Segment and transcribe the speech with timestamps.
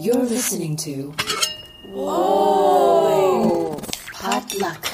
[0.00, 1.14] You're listening to.
[1.84, 3.78] Whoa!
[4.14, 4.86] Potluck.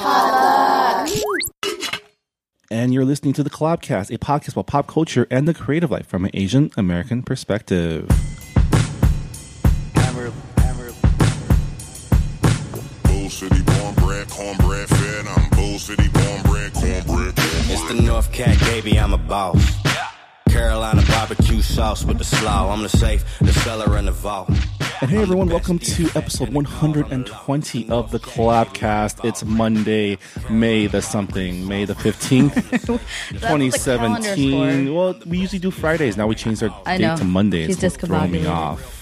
[2.73, 6.09] And you're listening to the Collabcast, a podcast about pop culture and the creative life
[6.09, 8.09] from an Asian American perspective.
[13.05, 15.27] Bull City cornbread, cornbread fed.
[15.29, 17.35] I'm Bull City cornbread, cornbread, cornbread.
[17.37, 19.65] It's the North Cat, baby, I'm a boss.
[20.49, 22.71] Carolina barbecue sauce with the slaw.
[22.71, 24.51] I'm the safe, the cellar, and the vault.
[25.01, 29.25] And hey everyone, welcome to episode 120 of the Collabcast.
[29.25, 30.19] It's Monday,
[30.51, 32.87] May the something, May the 15th,
[33.31, 34.95] 2017.
[34.95, 36.19] Well, we usually do Fridays.
[36.19, 37.17] Now we changed our I date know.
[37.17, 37.67] to Monday.
[37.67, 38.96] He's It's throwing me off.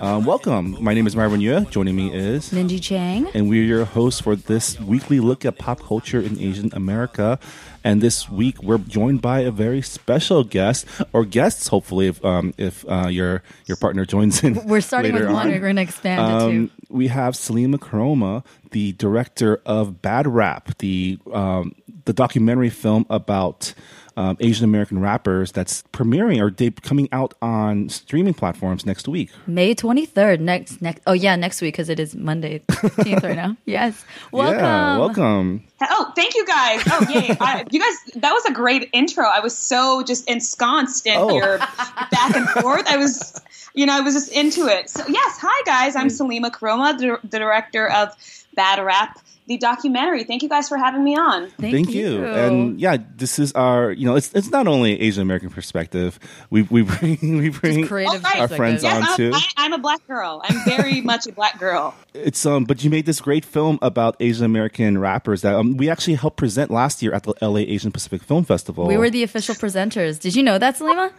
[0.00, 0.76] Um, welcome.
[0.82, 1.70] My name is Marvin Yueh.
[1.70, 3.28] Joining me is Minji Chang.
[3.34, 7.38] and we're your hosts for this weekly look at pop culture in Asian America.
[7.82, 12.52] And this week we're joined by a very special guest, or guests, hopefully, if um,
[12.58, 14.66] if uh, your your partner joins in.
[14.66, 15.34] We're starting with one.
[15.34, 15.48] on.
[15.48, 16.72] We're going to expand it Um, to.
[16.88, 23.72] we have Salima Koroma, the director of Bad Rap, the um, the documentary film about
[24.16, 29.30] um, Asian American rappers that's premiering or de- coming out on streaming platforms next week.
[29.46, 30.40] May 23rd.
[30.40, 31.02] Next, next.
[31.06, 33.56] Oh, yeah, next week because it is Monday 15th right now.
[33.66, 34.04] Yes.
[34.32, 34.58] Welcome.
[34.60, 35.64] Yeah, welcome.
[35.82, 36.82] Oh, thank you guys.
[36.86, 37.36] Oh, yay.
[37.40, 39.24] I, you guys, that was a great intro.
[39.26, 41.34] I was so just ensconced in Oh.
[41.36, 42.86] your back and forth.
[42.88, 43.38] I was,
[43.74, 44.88] you know, I was just into it.
[44.88, 45.94] So, yes, hi, guys.
[45.96, 48.14] I'm Salima Koroma, the, the director of
[48.54, 50.24] Bad Rap, the documentary.
[50.24, 51.50] Thank you guys for having me on.
[51.50, 52.24] Thank, you.
[52.24, 56.18] And yeah, this is our you know it's it's not only Asian American perspective.
[56.50, 59.08] We we bring we bring creative Oh, our friends perspective.
[59.10, 59.30] on too.
[59.34, 60.42] I'm, I, I'm a black girl.
[60.44, 61.94] I'm very much a black girl.
[62.14, 65.88] It's um, but you made this great film about Asian American rappers that um, we
[65.90, 68.86] actually helped present last year at the LA Asian Pacific Film Festival.
[68.86, 70.18] We were the official presenters.
[70.18, 71.12] Did you know that, Salima?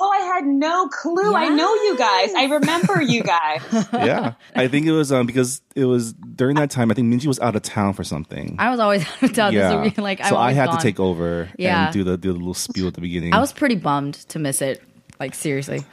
[0.00, 1.34] Oh, I had no clue.
[1.34, 2.32] I know you guys.
[2.34, 3.62] I remember you guys.
[3.92, 6.90] yeah, I think it was um because it was during that time.
[6.90, 8.56] I think Minji was out of town for something.
[8.58, 9.54] I was always out of town.
[9.54, 10.76] This yeah, would be like, so I had gone.
[10.78, 11.84] to take over Yeah.
[11.86, 13.32] and do the do the little spiel at the beginning.
[13.34, 14.82] I was pretty bummed to miss it.
[15.20, 15.84] Like, seriously.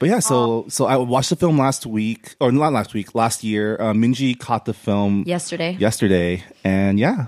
[0.00, 3.44] But yeah, so so I watched the film last week, or not last week, last
[3.44, 3.76] year.
[3.80, 5.76] Uh, Minji caught the film Yesterday.
[5.78, 7.26] yesterday, and yeah,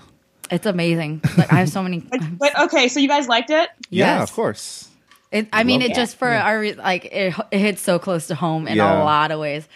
[0.50, 1.20] It's amazing.
[1.38, 2.00] Like, I have so many.
[2.38, 3.70] But okay, so you guys liked it?
[3.88, 4.28] yeah, Yes.
[4.28, 4.88] of course.
[5.32, 5.94] It, I mean, it it.
[5.94, 9.02] just for our, like, it, it hits so close to home in Yeah.
[9.02, 9.68] a lot of ways.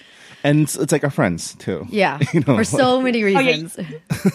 [0.43, 1.87] And it's, it's like our friends too.
[1.91, 2.19] Yeah.
[2.33, 3.39] You know, for so many yeah.
[3.39, 3.79] reasons.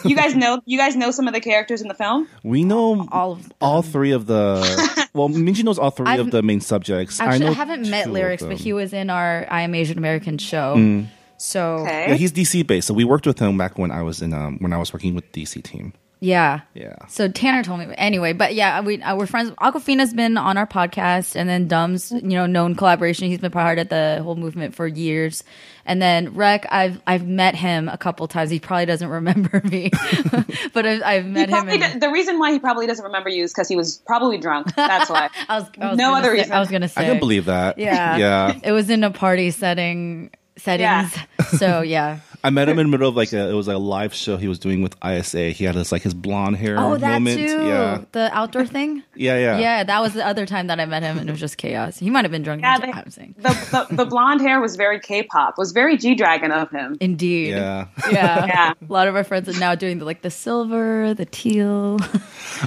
[0.03, 2.27] You guys know you guys know some of the characters in the film?
[2.43, 5.07] we know All of all three of the.
[5.13, 7.19] well, Minji knows all 3 I've- of the main subjects.
[7.19, 10.37] Actually, I, know haven't met Lyricks, but he was in our I Am Asian American
[10.37, 10.75] show.
[10.77, 11.07] Mm.
[11.37, 12.09] So Okay.
[12.09, 14.57] Yeah, he's DC based, so we worked with him back when I was in um
[14.59, 15.93] when I was working with DC team.
[16.21, 16.61] Yeah.
[16.73, 16.95] Yeah.
[17.07, 17.93] So Tanner told me.
[17.97, 19.51] Anyway, but yeah, we uh, we're friends.
[19.51, 23.27] Awkwafina's been on our podcast, and then Dumb's you know known collaboration.
[23.27, 25.43] He's been part of the whole movement for years.
[25.85, 28.49] And then Rec, I've I've met him a couple times.
[28.49, 29.91] He probably doesn't remember me,
[30.73, 31.53] but I've, I've met him.
[31.57, 33.97] probably in- d- the reason why he probably doesn't remember you is because he was
[34.07, 34.73] probably drunk.
[34.75, 35.29] That's why.
[35.49, 36.51] I was, I was No gonna other say- reason.
[36.53, 37.01] I was gonna say.
[37.01, 37.77] I can believe that.
[37.77, 38.17] Yeah.
[38.17, 38.59] yeah.
[38.63, 41.13] It was in a party setting settings.
[41.59, 42.19] So yeah.
[42.45, 44.37] I met him in the middle of like a it was like a live show
[44.37, 45.49] he was doing with ISA.
[45.49, 47.37] He had this like his blonde hair Oh, that moment.
[47.37, 47.65] too.
[47.65, 49.03] Yeah, The outdoor thing.
[49.15, 49.57] yeah, yeah.
[49.59, 51.97] Yeah, that was the other time that I met him, and it was just chaos.
[51.97, 52.61] He might have been drunk.
[52.61, 53.35] Yeah, the they- I'm saying.
[53.37, 55.57] The, the the blonde hair was very K-pop.
[55.57, 56.97] Was very G-Dragon of him.
[57.01, 57.49] Indeed.
[57.49, 57.87] Yeah.
[58.11, 58.45] Yeah.
[58.45, 58.73] Yeah.
[58.87, 61.97] A lot of our friends are now doing the like the silver, the teal.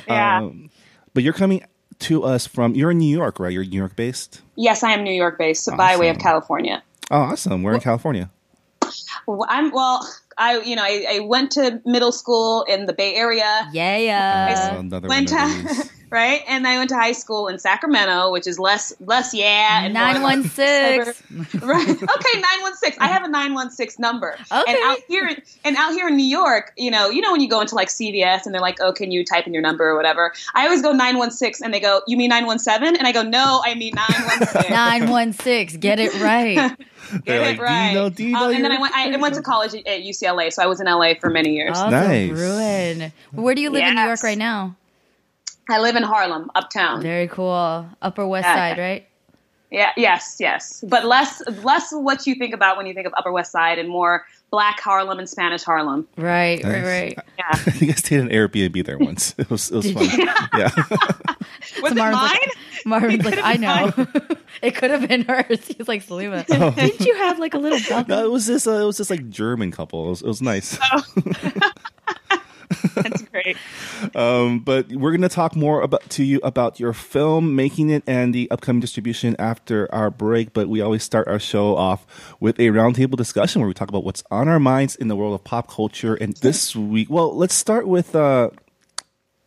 [0.06, 0.38] Yeah.
[0.42, 0.70] Um,
[1.14, 1.64] But you're coming
[2.00, 3.52] to us from you're in New York, right?
[3.52, 4.42] You're New York based.
[4.56, 6.82] yes, I am New York based, so by way of California.
[7.10, 7.62] Oh, awesome.
[7.62, 8.30] We're in California.
[9.26, 10.08] Well, I'm well.
[10.38, 13.68] I you know I, I went to middle school in the Bay Area.
[13.72, 14.72] Yeah, yeah.
[14.72, 18.58] Uh, another went to right, and I went to high school in Sacramento, which is
[18.58, 19.84] less less yeah.
[19.84, 21.22] and Nine one six.
[21.60, 21.88] right.
[21.88, 22.96] Okay, nine one six.
[23.00, 24.36] I have a nine one six number.
[24.50, 24.72] Okay.
[24.72, 25.30] And out here,
[25.64, 27.88] and out here in New York, you know, you know when you go into like
[27.88, 30.82] CVS and they're like, "Oh, can you type in your number or whatever?" I always
[30.82, 32.96] go nine one six, and they go, "You mean nine one seven?
[32.96, 34.70] And I go, "No, I mean nine one six.
[34.78, 35.76] Nine one six.
[35.76, 36.76] Get it right.
[37.24, 37.88] They're Get like, it right.
[37.92, 38.10] do you know?
[38.10, 38.44] Do you know?
[38.48, 38.94] Um, and then I went.
[38.94, 41.76] I went to college at UCLA, so I was in LA for many years.
[41.78, 42.30] Also Nice.
[42.30, 43.12] ruin.
[43.32, 44.76] Where do you live in New York right now?
[45.70, 47.02] I live in Harlem, uptown.
[47.02, 47.86] Very cool.
[48.00, 48.54] Upper West Yeah.
[48.54, 49.08] Side, right?
[49.70, 53.30] Yeah, yes, yes, but less less what you think about when you think of Upper
[53.32, 56.08] West Side, and more Black Harlem and Spanish Harlem.
[56.16, 56.84] Right, right, Nice.
[56.84, 57.18] right.
[57.38, 59.34] Yeah, you guys stayed in an Airbnb there once.
[59.38, 60.04] It was it was fun.
[60.56, 60.70] yeah.
[61.82, 62.30] was it Marvin's mine?
[62.32, 63.92] like, Marvin's like, I know.
[64.62, 65.66] it could have been hers.
[65.66, 68.16] He's like, Salima, didn't you have like a little balcony?
[68.16, 68.66] No, it was this.
[68.66, 70.06] Uh, it was this like German couple.
[70.06, 70.78] It was, it was nice.
[72.94, 73.56] That's great.
[74.14, 78.02] Um, but we're going to talk more about to you about your film, making it,
[78.06, 80.52] and the upcoming distribution after our break.
[80.52, 82.06] But we always start our show off
[82.40, 85.34] with a roundtable discussion where we talk about what's on our minds in the world
[85.34, 86.14] of pop culture.
[86.14, 88.50] And this week, well, let's start with uh,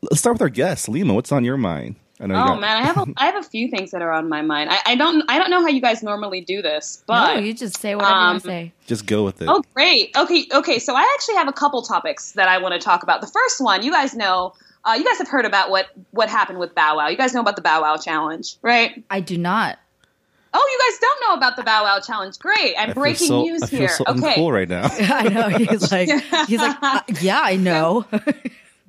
[0.01, 1.13] let's start with our guest, Lima.
[1.13, 1.95] What's on your mind?
[2.21, 4.11] I know Oh got- man, I have a, I have a few things that are
[4.11, 4.69] on my mind.
[4.69, 7.53] I, I don't I don't know how you guys normally do this, but no, you
[7.53, 8.73] just say whatever you um, want to say.
[8.87, 9.47] Just go with it.
[9.49, 10.15] Oh, great.
[10.15, 10.79] Okay, okay.
[10.79, 13.21] So I actually have a couple topics that I want to talk about.
[13.21, 14.53] The first one, you guys know,
[14.85, 17.07] uh, you guys have heard about what what happened with Bow Wow.
[17.07, 19.03] You guys know about the Bow Wow challenge, right?
[19.09, 19.79] I do not.
[20.53, 22.37] Oh, you guys don't know about the Bow Wow challenge.
[22.37, 22.75] Great.
[22.77, 23.89] I'm I breaking so, news I feel here.
[23.89, 24.35] so okay.
[24.35, 24.83] uncool right now.
[24.91, 26.09] I know he's like
[26.47, 28.05] he's like uh, yeah, I know,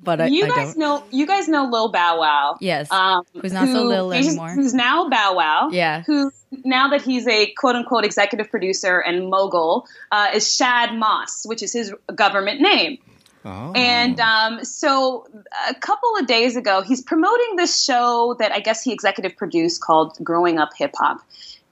[0.03, 0.77] but I, you I guys don't.
[0.77, 2.57] know you guys know Lil Bow Wow.
[2.59, 2.91] Yes.
[2.91, 4.51] Um, Who's not so Lil anymore.
[4.51, 5.69] Who's now Bow Wow.
[5.71, 6.03] Yeah.
[6.03, 6.31] Who
[6.63, 11.63] now that he's a quote unquote executive producer and mogul uh, is Shad Moss, which
[11.63, 12.97] is his government name.
[13.45, 13.73] Oh.
[13.75, 15.27] And um, so
[15.69, 19.81] a couple of days ago, he's promoting this show that I guess he executive produced
[19.81, 21.19] called Growing Up Hip Hop.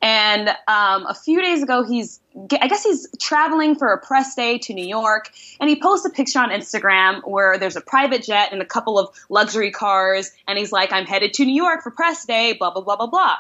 [0.02, 2.20] And um, a few days ago, he's
[2.60, 6.10] I guess he's traveling for a press day to New York, and he posts a
[6.10, 10.58] picture on Instagram where there's a private jet and a couple of luxury cars, and
[10.58, 13.36] he's like, "I'm headed to New York for press day," blah blah blah blah blah.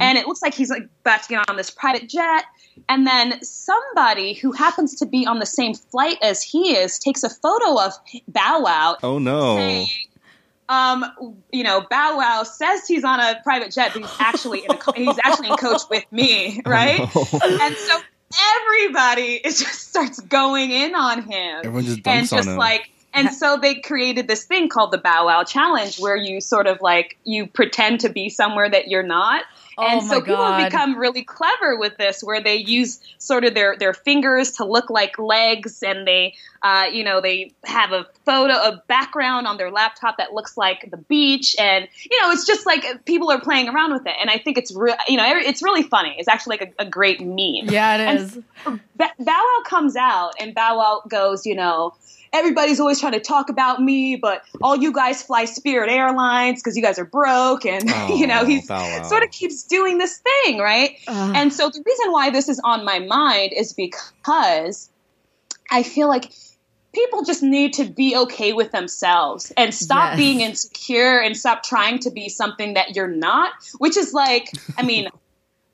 [0.00, 2.44] And it looks like he's like about to get on this private jet,
[2.88, 7.22] and then somebody who happens to be on the same flight as he is takes
[7.22, 7.92] a photo of
[8.26, 9.56] Bow Wow oh no.
[9.56, 9.88] saying,
[10.70, 11.04] um,
[11.52, 14.76] you know, Bow Wow says he's on a private jet, but he's actually in a
[14.76, 17.00] co- he's actually in coach with me, right?
[17.00, 18.00] And so
[18.56, 22.56] everybody it just starts going in on him, Everyone just and just him.
[23.12, 26.80] And so they created this thing called the Bow Wow Challenge, where you sort of
[26.80, 29.44] like you pretend to be somewhere that you're not.
[29.78, 33.44] and Oh so my people have become really clever with this, where they use sort
[33.44, 37.90] of their their fingers to look like legs, and they, uh, you know, they have
[37.92, 42.30] a photo, a background on their laptop that looks like the beach, and you know,
[42.30, 45.16] it's just like people are playing around with it, and I think it's real, you
[45.16, 46.14] know, it's really funny.
[46.18, 47.68] It's actually like a, a great meme.
[47.72, 48.38] Yeah, it And is.
[48.96, 51.94] Ba- Bow Wow comes out, and Bow Wow goes, you know,
[52.32, 56.76] everybody's always trying to talk about me, but all you guys fly Spirit Airlines because
[56.76, 59.02] you guys are broke, and you know Oh, he's Wow.
[59.08, 60.96] sort of keeps doing this thing, right?
[61.08, 61.36] Ugh.
[61.36, 64.90] And so the reason why this is on my mind is because
[65.70, 66.30] I feel like
[66.94, 70.16] people just need to be okay with themselves and stop Yes.
[70.16, 74.82] being insecure and stop trying to be something that you're not, which is like, I
[74.82, 75.08] mean,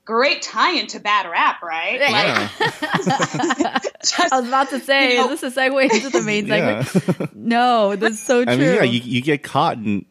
[0.07, 1.99] great tie into bad rap, right?
[1.99, 2.49] Like,
[4.01, 6.47] just, I was about to say, You know- is this a segue into the main
[6.47, 6.83] Yeah.
[6.83, 7.35] segment?
[7.35, 8.53] No, that's so true.
[8.53, 10.05] I mean, yeah, you, you get caught, and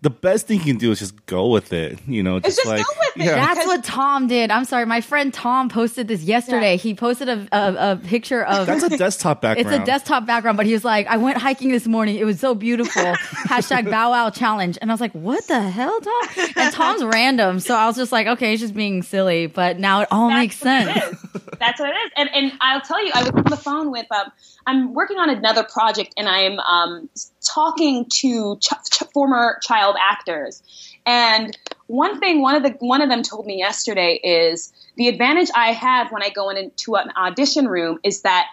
[0.00, 1.98] the best thing you can do is just go with it.
[2.06, 3.24] You know, just, just go like with it.
[3.24, 3.34] yeah.
[3.34, 4.50] That's what Tom did.
[4.50, 6.76] I'm sorry, my friend Tom posted this yesterday.
[6.76, 9.74] He posted a, a, a picture of That's a desktop background.
[9.74, 12.16] it's a desktop background, but he was like, I went hiking this morning.
[12.16, 13.02] It was so beautiful.
[13.48, 14.78] Hashtag Bow Wow challenge.
[14.80, 16.28] And I was like, what the hell, Tom?
[16.56, 17.58] And Tom's random.
[17.58, 19.46] So I was just like, okay, he's just being silly.
[19.46, 21.48] But now it all makes That's what sense.
[21.58, 22.10] That's what it is.
[22.16, 24.30] And and I'll tell you, I was on the phone with um,
[24.66, 27.08] I'm working on another project, and I'm um,
[27.44, 30.62] talking to ch- ch- former child actors.
[31.06, 31.56] And
[31.86, 35.72] one thing, one of the one of them told me yesterday is the advantage I
[35.72, 38.46] have when I go into an audition room is that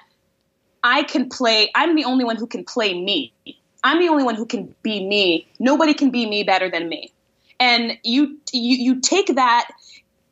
[0.84, 1.72] I can play.
[1.76, 3.34] I'm the only one who can play me.
[3.84, 5.48] I'm the only one who can be me.
[5.60, 7.12] Nobody can be me better than me.
[7.60, 9.68] And you you you take that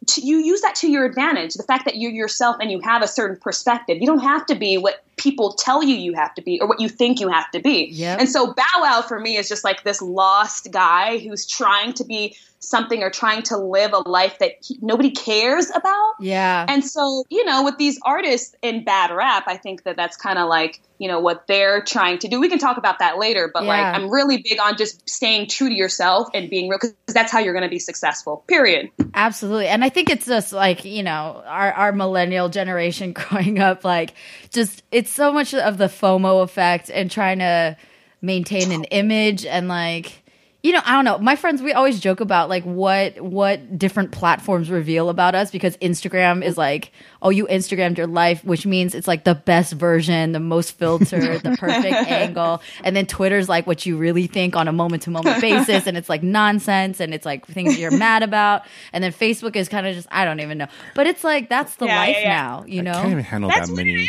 [0.07, 1.53] to, you use that to your advantage.
[1.55, 3.97] The fact that you're yourself and you have a certain perspective.
[3.99, 6.81] You don't have to be what people tell you you have to be or what
[6.81, 7.89] you think you have to be.
[7.93, 8.19] Yep.
[8.19, 12.03] And so Bow Wow for me is just like this lost guy who's trying to
[12.03, 16.13] be something or trying to live a life that he, nobody cares about.
[16.19, 16.65] Yeah.
[16.67, 20.39] And so, you know, with these artists in bad rap, I think that that's kind
[20.39, 22.39] of like, you know, what they're trying to do.
[22.39, 25.67] We can talk about that later, but like, I'm really big on just staying true
[25.67, 28.89] to yourself and being real because that's how you're going to be successful, period.
[29.13, 29.67] Absolutely.
[29.67, 34.13] And I think it's just like, you know, our, our millennial generation growing up, like,
[34.51, 37.77] just it's so much of the FOMO effect and trying to
[38.21, 40.19] maintain an image and like,
[40.65, 41.17] you know, I don't know.
[41.17, 45.75] My friends, we always joke about like what what different platforms reveal about us because
[45.79, 50.31] Instagram is like, oh, you Instagrammed your life, which means it's like the best version,
[50.31, 54.69] the most filtered, the perfect angle, and then Twitter's like what you really think on
[54.69, 58.23] a moment to moment basis, and it's like nonsense, and it's like things you're mad
[58.23, 58.61] about,
[58.93, 61.75] and then Facebook is kind of just I don't even know, but it's like that's
[61.75, 62.29] the Yeah, life yeah, yeah.
[62.29, 63.11] now, you I can't know.
[63.11, 64.07] even handle That's that what many.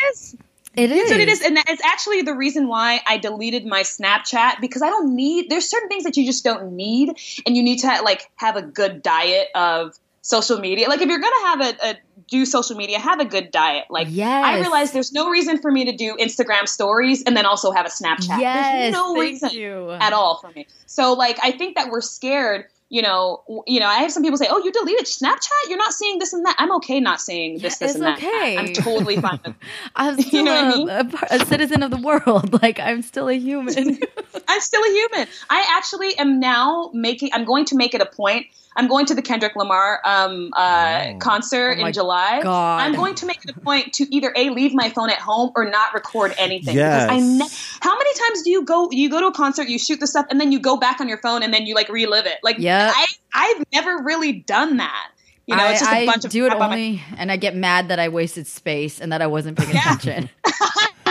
[0.76, 1.10] It is.
[1.10, 1.38] It is.
[1.40, 4.88] That's it is, and it's actually the reason why I deleted my Snapchat because I
[4.88, 5.50] don't need.
[5.50, 7.16] There's certain things that you just don't need,
[7.46, 9.92] and you need to like have a good diet of
[10.24, 10.88] social media.
[10.88, 11.96] Like if you're gonna have a, a
[12.28, 13.84] do social media, have a good diet.
[13.90, 14.60] Like I Yes.
[14.60, 17.90] realize there's no reason for me to do Instagram stories and then also have a
[17.90, 18.40] Snapchat.
[18.40, 19.90] Yes, there's no reason you.
[19.92, 20.66] at all for me.
[20.86, 22.64] So like I think that we're scared.
[22.94, 23.86] You know, you know.
[23.86, 25.62] I have some people say, "Oh, you deleted Snapchat.
[25.68, 28.18] You're not seeing this and that." I'm okay not seeing this, Yeah, this, and that.
[28.18, 28.56] okay.
[28.56, 29.40] I'm totally fine.
[29.44, 29.54] with
[29.96, 30.88] I'm still know what I a, mean?
[30.90, 32.52] a a citizen of the world.
[32.62, 33.98] Like I'm still a human.
[34.48, 35.26] I'm still a human.
[35.50, 37.30] I actually am now making.
[37.32, 38.46] I'm going to make it a point.
[38.76, 42.40] I'm going to the Kendrick Lamar um, uh, concert Oh in July.
[42.42, 42.80] God.
[42.80, 45.52] I'm going to make it a point to either a leave my phone at home
[45.54, 46.74] or not record anything.
[46.74, 47.04] Yes.
[47.04, 48.88] Because I ne- how many times do you go?
[48.90, 51.08] You go to a concert, you shoot the stuff, and then you go back on
[51.08, 52.38] your phone and then you like relive it.
[52.42, 55.10] Like yeah, I, I've never really done that.
[55.46, 57.02] You know, I, it's just a I bunch of do it crap on my- only,
[57.18, 59.94] and I get mad that I wasted space and that I wasn't paying Yeah.
[59.94, 60.30] attention.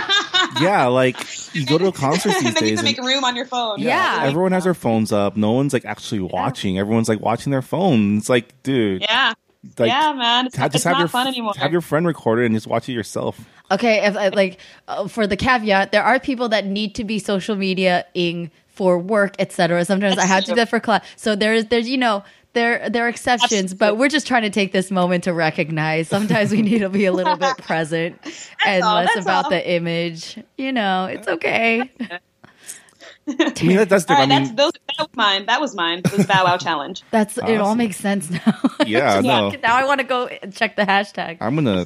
[0.62, 1.18] yeah, like
[1.56, 2.70] you go to a concert these and then you days.
[2.72, 3.80] have to make and room on your phone.
[3.80, 4.22] Yeah.
[4.24, 5.36] Everyone has their phones up.
[5.38, 6.78] No one's like actually watching.
[6.80, 8.18] Everyone's like watching their phone.
[8.18, 9.34] It's like, dude, Yeah.
[9.78, 10.48] like, yeah, man.
[10.48, 11.54] It's, ha- it's just have not your fun anymore.
[11.58, 13.40] have your friend record it and just watch it yourself.
[13.72, 17.56] Okay, if like uh, for the caveat, there are people that need to be social
[17.56, 19.86] media ing for work, etc.
[19.86, 21.06] Sometimes I have to do that for class.
[21.16, 24.72] So there's there's you know there there are exceptions, but we're just trying to take
[24.72, 28.20] this moment to recognize sometimes we need to be a little bit present
[28.66, 29.50] and all, less about all.
[29.52, 30.40] the image.
[30.58, 31.90] You know, it's okay.
[33.26, 33.32] I
[33.64, 34.20] mean, that, that's All different.
[34.20, 34.72] right, I that's mean, those.
[34.98, 35.46] That was mine.
[35.46, 36.02] That was mine.
[36.04, 37.04] This Bow Wow challenge.
[37.12, 37.62] That's it.
[37.62, 38.60] All makes sense now.
[38.86, 41.38] yeah, no, now I want to go and check the hashtag.
[41.40, 41.86] I'm gonna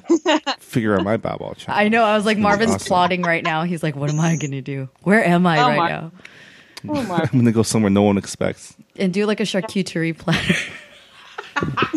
[0.59, 1.86] figure out my Babel challenge.
[1.86, 2.03] I know.
[2.03, 2.88] I was like, Marvin's awesome.
[2.88, 3.63] plotting right now.
[3.63, 4.89] He's like, what am I going to do?
[5.03, 6.12] Where am I Oh, right Mar- now?
[6.89, 8.75] Oh, I'm gonna go somewhere no one expects.
[8.99, 10.53] And do like a charcuterie platter.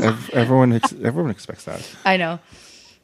[0.32, 1.86] Everyone, ex- everyone expects that.
[2.04, 2.38] I know.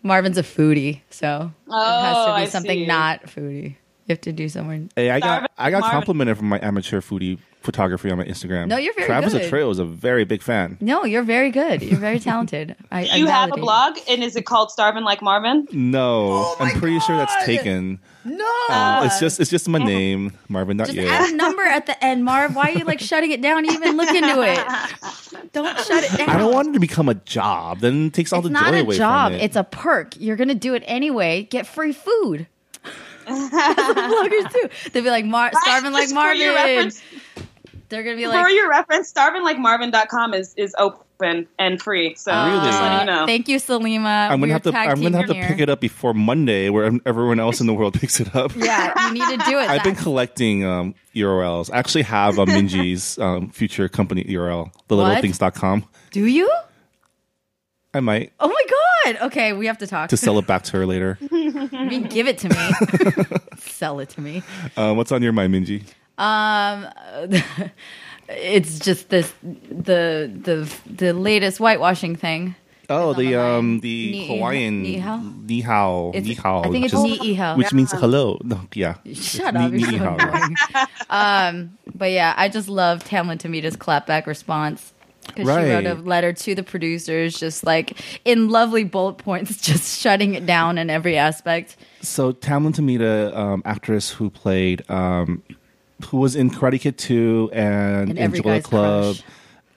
[0.02, 2.86] Marvin's a foodie, so it has to Oh, be I something see.
[2.86, 3.76] not foodie.
[4.06, 4.82] You have to do somewhere.
[4.94, 8.68] Hey, I got I got complimented from my amateur foodie photography on my Instagram.
[8.68, 9.50] No, you're very Travis good.
[9.52, 10.78] Atreo is a very big fan.
[10.80, 11.82] No, you're very good.
[11.82, 12.76] You're very talented.
[12.92, 15.66] I, I You have a blog, and is it called Starvin' Like Marvin?
[15.72, 17.98] No, Oh I'm pretty sure that's taken.
[18.24, 18.44] No.
[18.70, 20.76] Um, it's just it's just my name, Marvin.
[20.76, 21.08] Not Just yet.
[21.08, 22.54] add a number at the end, Marv.
[22.54, 23.64] Why are you like shutting it down?
[23.64, 24.58] Even look into it.
[25.52, 26.28] Don't shut it down.
[26.28, 27.80] I don't want it to become a job.
[27.80, 29.32] Then it takes all It's the not joy a away job.
[29.32, 29.44] from it.
[29.44, 30.14] It's a perk.
[30.18, 31.42] You're gonna do it anyway.
[31.44, 32.46] Get free food.
[33.26, 34.90] That's what bloggers do.
[34.92, 36.76] They'd be like, Mar- starving like Just for your Marvin.
[36.76, 37.02] reference-
[37.88, 42.14] They're gonna be like For your reference, starvinlikemarvin.com is is open and free.
[42.16, 42.66] So Really?
[42.66, 43.22] just letting you know.
[43.22, 44.28] Uh, Thank you, Salima.
[44.30, 46.90] I'm We're gonna have to I'm gonna have to pick it up before Monday, where
[47.06, 48.54] everyone else in the world picks it up.
[48.56, 49.68] Yeah, you need to do it.
[49.70, 51.70] I've been collecting um, URLs.
[51.72, 55.84] I actually have a Minji's um, future company URL, thelittlethings.com.
[56.10, 56.50] do you?
[57.96, 58.64] I might Oh my
[59.14, 59.26] god.
[59.26, 60.10] Okay, we have to talk.
[60.10, 61.18] to sell it back to her later.
[61.32, 63.36] I mean, give it to me.
[63.58, 64.42] Sell it to me.
[64.76, 65.84] Uh, what's on your mind, Minji?
[66.18, 66.86] Um,
[68.28, 72.54] it's just this the the the latest whitewashing thing.
[72.88, 75.20] Oh, the um the Ni- Hawaiian ni hao?
[75.46, 77.56] ni hao It's- ni hao, I think it's which is- ni hao.
[77.56, 78.38] which means hello.
[78.44, 78.94] No, yeah.
[79.12, 79.72] Shut Ni- up.
[79.72, 80.16] You're ni so hao.
[80.18, 80.56] annoying.
[81.10, 84.92] um, but yeah, I just love Tamlyn Tomita's clapback response.
[85.28, 90.00] Because she wrote a letter to the producers, just like in lovely bullet points, just
[90.00, 91.76] shutting it down in every aspect.
[92.00, 95.42] So Tamlyn Tomita, um, actress who played, um,
[96.08, 99.24] who was in Karate Kid 2 and, And in every guy's Club, crush.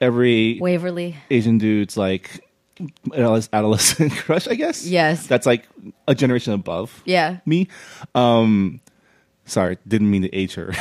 [0.02, 1.16] every Waverly.
[1.30, 2.44] Asian dude's like
[3.14, 4.86] adolescent crush, I guess.
[4.86, 5.28] Yes.
[5.28, 5.66] That's like
[6.08, 7.38] a generation above Yeah.
[7.46, 7.68] me.
[8.16, 8.82] Um,
[9.50, 10.68] sorry, didn't mean to age her.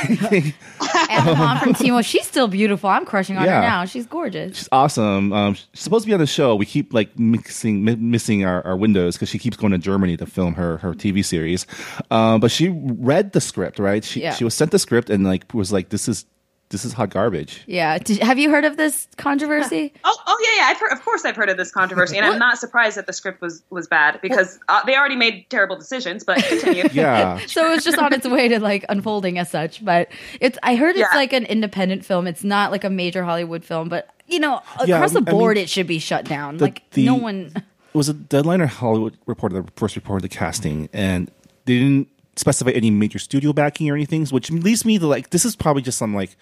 [0.79, 2.89] Mom from Timo, she's still beautiful.
[2.89, 3.55] I'm crushing on Yeah.
[3.55, 3.85] her now.
[3.85, 4.57] She's gorgeous.
[4.57, 5.33] She's awesome.
[5.33, 6.55] Um, she's supposed to be on the show.
[6.55, 10.15] We keep like mixing, mi- missing our, our windows because she keeps going to Germany
[10.17, 11.65] to film her her TV series.
[12.11, 14.03] Um, but she read the script, right?
[14.03, 14.33] She Yeah.
[14.33, 16.25] she was sent the script and like was like, "This is
[16.69, 17.97] this is hot garbage." Yeah.
[17.97, 19.93] Did, have you heard of this controversy?
[20.03, 20.67] Oh, oh yeah, yeah.
[20.71, 23.13] I've heard, of course, I've heard of this controversy, and I'm not surprised that the
[23.13, 26.23] script was was bad because uh, they already made terrible decisions.
[26.23, 26.83] But continue.
[26.93, 29.83] Yeah, so it was just on its way to like unfolding as such.
[29.83, 30.09] But
[30.39, 31.17] it's I heard it's Yeah.
[31.17, 32.25] like an independent film.
[32.27, 35.31] It's not like a major Hollywood film, but you know, Yeah, across the I mean,
[35.39, 36.57] board it should be shut down.
[36.57, 40.23] the- like the- no one it was a deadline or Hollywood reported the first reported
[40.23, 41.29] the casting, and
[41.65, 45.43] they didn't specify any major studio backing or anything, which leads me to like this
[45.45, 46.37] is probably just some like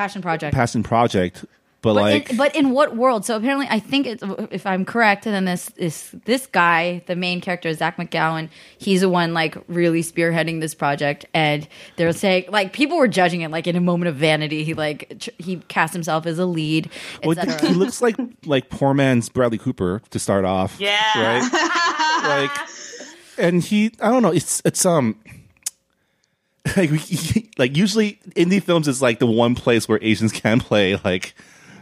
[0.00, 0.54] passion project.
[0.54, 1.44] passion project.
[1.82, 3.24] But, but, like, in, but in what world?
[3.24, 7.16] So apparently, I think it's, if I'm correct, and then this is this guy, the
[7.16, 8.50] main character, Zach McGowan.
[8.76, 11.66] He's the one like really spearheading this project, and
[11.96, 14.62] they're saying like people were judging it like in a moment of vanity.
[14.62, 16.90] He like tr- he cast himself as a lead,
[17.24, 20.76] well, he looks like like poor man's Bradley Cooper to start off.
[20.78, 20.98] Yeah.
[21.16, 22.50] right?
[22.58, 22.68] like,
[23.38, 24.32] and he, I don't know.
[24.32, 25.16] It's it's um,
[26.76, 30.98] like we, like usually indie films is like the one place where Asians can play
[31.04, 31.34] like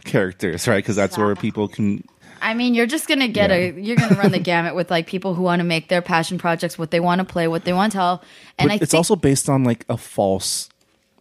[0.05, 0.77] characters, right?
[0.77, 2.03] Because that's where people can
[2.41, 5.33] I mean, you're just gonna get a you're gonna run the gamut with like people
[5.33, 7.91] who want to make their passion projects what they want to play, what they want
[7.91, 8.23] to tell,
[8.57, 10.69] and But I it's think, also based on like a false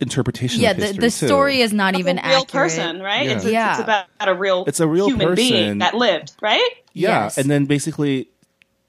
[0.00, 0.61] interpretation.
[0.61, 1.27] yeah, of the, history, the too.
[1.27, 2.49] story is not It's even a real accurate.
[2.71, 3.27] person, right?
[3.27, 3.33] Yeah.
[3.35, 3.71] It's, it's, Yeah.
[3.73, 5.35] it's about a real It's a real human person.
[5.49, 6.71] being that lived, right?
[6.93, 7.37] Yeah, Yes.
[7.37, 8.29] and then basically,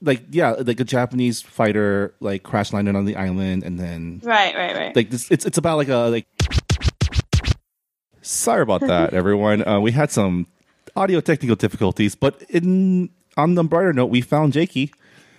[0.02, 4.54] like yeah, like a Japanese fighter like crash landed on the island, and then Right,
[4.54, 4.96] right, right.
[4.96, 6.26] like this, it's it's about like a like.
[8.22, 9.66] Sorry about that, everyone.
[9.66, 10.46] Uh, we had some
[10.94, 14.92] audio technical difficulties, but in on the brighter note, we found Jaeki.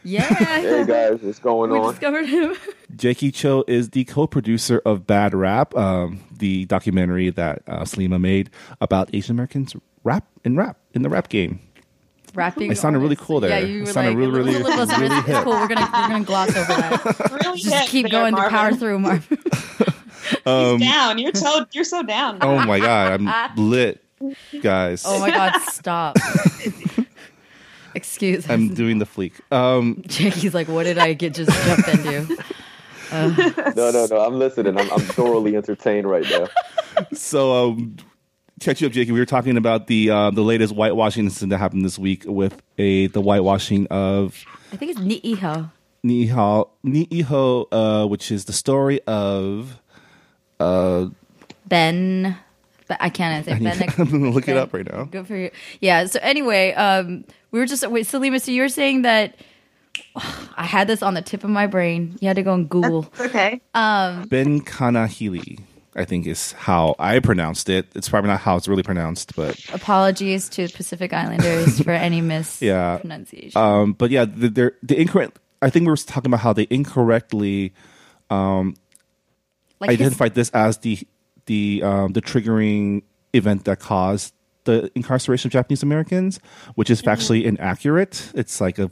[0.03, 1.91] Yeah, Hey guys, what's going we on?
[1.91, 2.55] discovered him.
[2.95, 8.49] Jaeki Cho is the co-producer of Bad Rap, um, the documentary that uh, Salima made
[8.81, 11.59] about Asian Americans rap and rap in the rap game.
[12.33, 12.71] Rapping.
[12.71, 13.49] It sounded really cool there.
[13.49, 15.53] Yeah, you It sounded like, really, really- "Listen, listen, really hip." cool.
[15.53, 17.41] We're gonna we're gonna gloss over that.
[17.43, 19.37] really Just keep there, going to power through, Marvin.
[20.45, 21.17] He's down.
[21.19, 22.37] You're so you're so down.
[22.41, 24.03] Oh my god, I'm lit,
[24.61, 25.03] guys.
[25.05, 26.17] Oh my god, stop.
[27.93, 28.49] Excuse.
[28.49, 28.75] I'm us.
[28.77, 29.33] doing the fleek.
[29.51, 32.37] Um, Jaeki's like, what did I get just jump into?
[33.11, 34.21] No, no, no.
[34.21, 34.77] I'm listening.
[34.77, 36.47] I'm, I'm thoroughly entertained right now.
[37.11, 37.97] so um,
[38.61, 39.11] catch you up, Jaeki.
[39.11, 42.61] We were talking about the uh, the latest whitewashing incident that happened this week with
[42.77, 45.69] a the whitewashing of I think it's Ni'ihau.
[46.03, 49.79] Ni'ihau, Ni'ihau uh, which is the story of.
[51.67, 52.37] Ben.
[52.87, 53.81] But I can't say Ben.
[53.97, 55.05] I'm gonna look it up right now.
[55.05, 55.51] Good for you.
[55.79, 56.05] Yeah.
[56.05, 58.41] So anyway, um, we were just wait, Salima.
[58.41, 59.35] So you were saying that
[60.15, 62.17] I had this on the tip of my brain.
[62.21, 63.09] You had to go and Google.
[63.13, 63.61] It's okay.
[63.73, 65.59] Ben Kanahele,
[65.95, 67.87] I think is how I pronounced it.
[67.95, 72.17] It's probably not how it's really pronounced, but Apologies to Pacific Islanders for any
[72.61, 72.93] Yeah.
[72.93, 73.59] mispronunciation.
[73.61, 75.39] um, but yeah, the, they're, the incorrect.
[75.61, 77.73] I think we were talking about how they incorrectly
[78.29, 80.99] like his- identified this as the
[81.47, 84.33] the um, the triggering event that caused
[84.63, 86.39] the incarceration of Japanese Americans,
[86.75, 88.31] which is factually inaccurate.
[88.35, 88.91] It's like a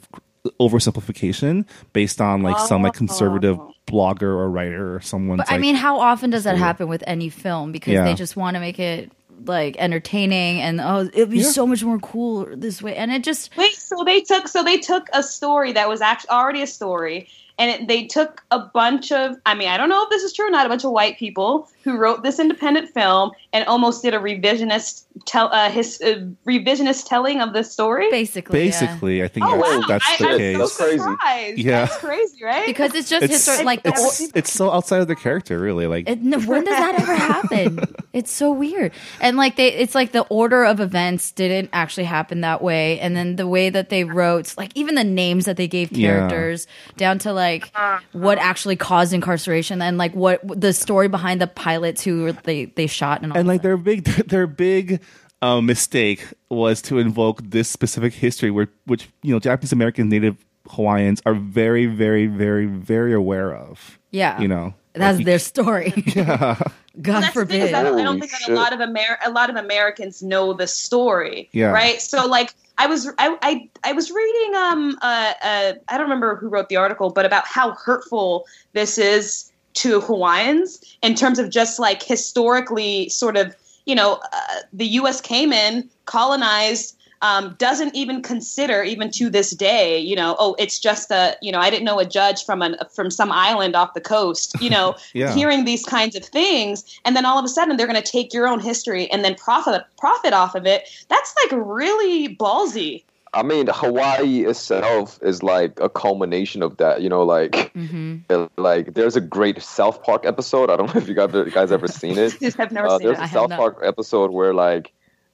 [0.60, 3.74] oversimplification based on like some like conservative oh.
[3.88, 5.38] blogger or writer or someone.
[5.38, 7.72] But I like- mean, how often does that happen with any film?
[7.72, 8.04] Because Yeah.
[8.04, 9.12] they just want to make it
[9.46, 11.50] like entertaining and oh, it'd be Yeah.
[11.50, 12.96] so much more cool this way.
[12.96, 16.30] And it just Wait, so they took so they took a story that was actually
[16.32, 20.04] already a story, and it, they took a bunch of I mean I don't know
[20.04, 22.90] if this is true or not a bunch of white people who wrote this independent
[22.94, 28.10] film and almost did a revisionist tell uh, his uh, revisionist telling of the story.
[28.12, 28.66] basically, yeah.
[28.68, 30.56] basically, I think Oh that's, wow, that's I, the I'm case.
[30.58, 30.98] so That's crazy.
[31.00, 31.58] surprised.
[31.60, 31.86] Yeah.
[31.86, 32.66] That's crazy, right?
[32.66, 35.88] because it's just it's, histor- like the it's, it's so outside of the character, really.
[35.88, 37.80] Like It, no, when does that ever happen?
[38.12, 38.92] It's so weird.
[39.22, 43.00] And like they, it's like the order of events didn't actually happen that way.
[43.00, 46.10] And then the way that they wrote, like even the names that they gave Yeah.
[46.28, 46.66] characters,
[46.98, 47.72] down to like
[48.12, 52.66] what actually caused incarceration, and like what the story behind the pilots who were, they
[52.66, 53.38] they shot and all.
[53.38, 53.68] and like that.
[53.68, 54.04] their big
[54.34, 55.02] their big
[55.42, 60.38] uh, mistake was to invoke this specific history where which you know Japanese American Native
[60.70, 64.00] Hawaiians are very very very very aware of.
[64.12, 65.94] yeah, you know that's Like, their story.
[66.16, 66.60] Yeah.
[67.02, 67.74] God That's the thing forbid.
[67.74, 70.22] I don't, I don't Holy think that a lot of Amer- a lot of Americans
[70.22, 71.48] know the story.
[71.54, 71.68] Yeah.
[71.72, 72.02] Right.
[72.02, 76.36] So like I was I I, I was reading um uh, uh I don't remember
[76.36, 79.49] who wrote the article, but about how hurtful this is
[79.80, 85.22] to Hawaiians in terms of just like historically sort of you know uh, the U.S.
[85.22, 86.96] came in colonized.
[87.22, 91.52] Um, doesn't even consider even to this day you know oh it's just a you
[91.52, 94.70] know i didn't know a judge from an from some island off the coast you
[94.70, 95.34] know Yeah.
[95.36, 98.34] hearing these kinds of things and then all of a sudden they're going to take
[98.34, 103.44] your own history and then profit profit off of it that's like really ballsy I
[103.44, 107.02] mean, Hawaii itself is like a culmination of that.
[107.02, 108.46] You know, like, Mm-hmm.
[108.62, 110.70] like there's a great South Park episode.
[110.70, 112.34] I don't know if you guys, you guys ever seen it.
[112.60, 113.50] i've never Uh, seen there's it a I South.
[113.52, 114.92] Park episode where like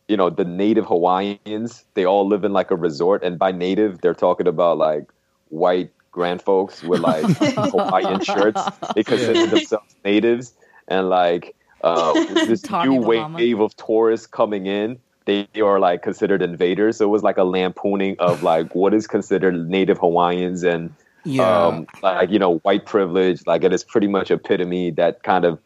[0.08, 4.02] you know the native Hawaiians they all live in like a resort, and by native
[4.02, 5.10] they're talking about like
[5.50, 7.24] white grand folks with like
[7.72, 8.62] Hawaiian shirts.
[8.96, 10.54] They consider themselves natives,
[10.88, 12.14] and like uh,
[12.48, 13.38] this Tommy new Bahama.
[13.38, 15.00] wave of tourists coming in.
[15.26, 19.08] They are like considered invaders, so it was like a lampooning of like what is
[19.08, 21.66] considered native Hawaiians and Yeah.
[21.68, 23.42] um, like you know white privilege.
[23.48, 25.60] Like it is pretty much epitome that kind of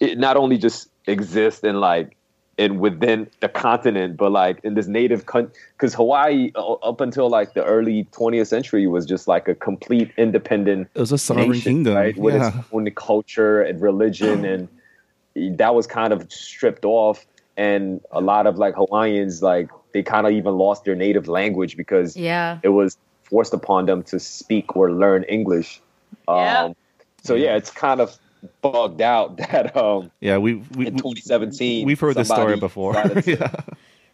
[0.00, 2.16] it not only just exists in like
[2.58, 7.28] in within the continent but like in this native country, because hawaii uh, up until
[7.28, 11.50] like the early 20th century was just like a complete independent it was a sovereign
[11.50, 12.48] nation, kingdom, right with yeah.
[12.48, 18.46] its own culture and religion and that was kind of stripped off and a lot
[18.46, 22.58] of like hawaiians like they kind of even lost their native language because Yeah.
[22.62, 25.80] it was forced upon them to speak or learn English.
[26.28, 26.64] Yeah.
[26.64, 26.76] Um,
[27.22, 28.16] so yeah, it's kind of
[28.62, 32.92] bugged out that um, yeah, we we in 2017 we've heard this story before.
[32.92, 33.50] decided to- yeah.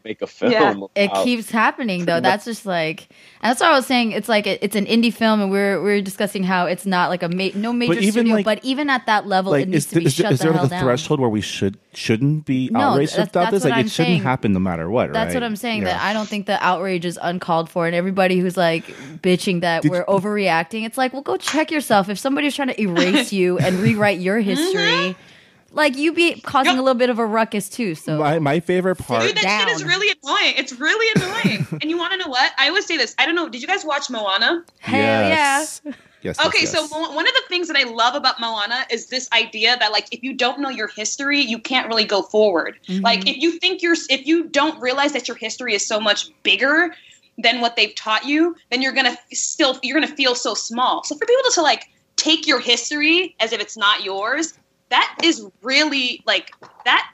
[0.05, 0.53] Make a film.
[0.53, 0.75] Yeah.
[0.95, 2.21] it keeps happening though.
[2.21, 3.09] That's just like,
[3.43, 4.13] and that's what I was saying.
[4.13, 7.23] It's like it, it's an indie film, and we're we're discussing how it's not like
[7.23, 9.85] a ma- no major even, studio, like- but even at that level, like it needs
[9.87, 10.85] is, to be is, shut is the there hell like a down.
[10.85, 13.65] threshold where we should shouldn't be No, outraged that's- about that's this?
[13.65, 14.23] Like what it I'm shouldn't saying.
[14.23, 15.35] happen no matter what, That's right?
[15.35, 15.85] what I'm saying.
[15.85, 18.85] That I don't think the outrage is uncalled for, and everybody who's like
[19.23, 22.09] bitching that we're overreacting, it's like, well, go check yourself.
[22.09, 25.21] If somebody's trying to erase you and rewrite your history, mm-hmm.
[25.73, 26.79] Like you be causing Yep.
[26.81, 27.95] a little bit of a ruckus too.
[27.95, 29.23] So my my favorite part.
[29.23, 29.67] Dude, that down.
[29.69, 30.55] shit is really annoying.
[30.57, 31.67] It's really annoying.
[31.81, 32.53] and you want to know what?
[32.59, 33.15] I always say this.
[33.19, 33.49] I don't know.
[33.49, 34.65] Did you guys watch Moana?
[34.81, 35.81] hell yes.
[35.85, 35.95] Yes.
[36.39, 36.73] yes, Okay, yes.
[36.73, 39.91] so Mo- one of the things that I love about Moana is this idea that
[39.93, 42.79] like if you don't know your history, you can't really go forward.
[42.89, 43.03] Mm-hmm.
[43.05, 46.31] Like if you think you're if you don't realize that your history is so much
[46.43, 46.95] bigger
[47.39, 51.03] than what they've taught you, then you're gonna still you're gonna feel so small.
[51.05, 54.53] So for people to like take your history as if it's not yours,
[54.93, 57.11] that is really like that.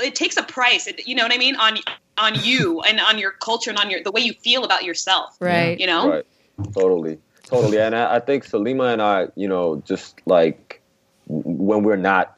[0.00, 0.86] It takes a price.
[0.86, 1.78] It, you know what I mean on
[2.18, 5.36] on you and on your culture and on your the way you feel about yourself.
[5.40, 6.10] right, You know.
[6.10, 6.26] Right.
[6.74, 7.18] Totally.
[7.44, 7.78] Totally.
[7.80, 10.80] And I, I think Salima and I, you know, just like
[11.26, 12.36] when we're not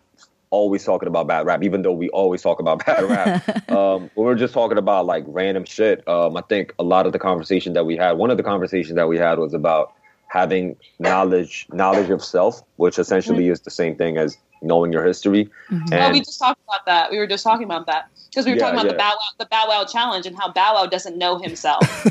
[0.51, 4.27] always talking about bad rap, even though we always talk about bad rap, um, when
[4.27, 7.73] we're just talking about like random shit, um, I think a lot of the conversation
[7.73, 9.95] that we had, one of the conversations that we had was about
[10.35, 15.49] having knowledge, knowledge of self, which essentially is the same thing as knowing your history.
[15.71, 15.95] Mm-hmm.
[15.95, 17.11] Oh, we just talked about that.
[17.13, 18.99] We were just talking about that because we were Yeah, talking about the.
[18.99, 21.87] Bow Wow, the Bow Wow challenge, and how Bow Wow doesn't know himself.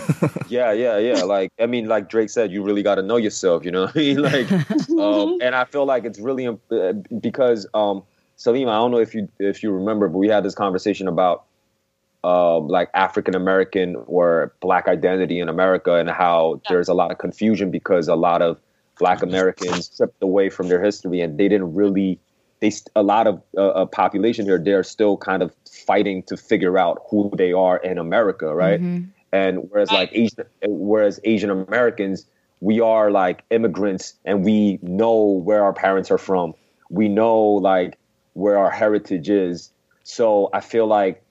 [0.50, 1.24] Yeah, yeah, yeah.
[1.24, 3.66] Like I mean, like Drake said, you really got to know yourself.
[3.66, 4.22] You know what I mean?
[4.22, 4.52] Like,
[5.00, 8.04] um, and I feel like it's really imp- uh, because um,
[8.38, 8.70] Salima.
[8.70, 11.46] I don't know if you if you remember, but we had this conversation about
[12.24, 17.18] um, like African American or Black identity in America and how there's a lot of
[17.18, 18.60] confusion because a lot of
[19.00, 22.20] Black Americans stripped away from their history and they didn't really.
[22.62, 24.58] They st- a lot of uh, uh, population here.
[24.58, 25.54] They're still kind of
[25.86, 28.80] fighting to figure out who they are in America, right?
[29.34, 32.26] And whereas like Asian, whereas Asian Americans,
[32.62, 36.54] we are like immigrants and we know where our parents are from.
[36.90, 37.98] We know like
[38.34, 39.72] where our heritage is.
[40.04, 41.22] So I feel like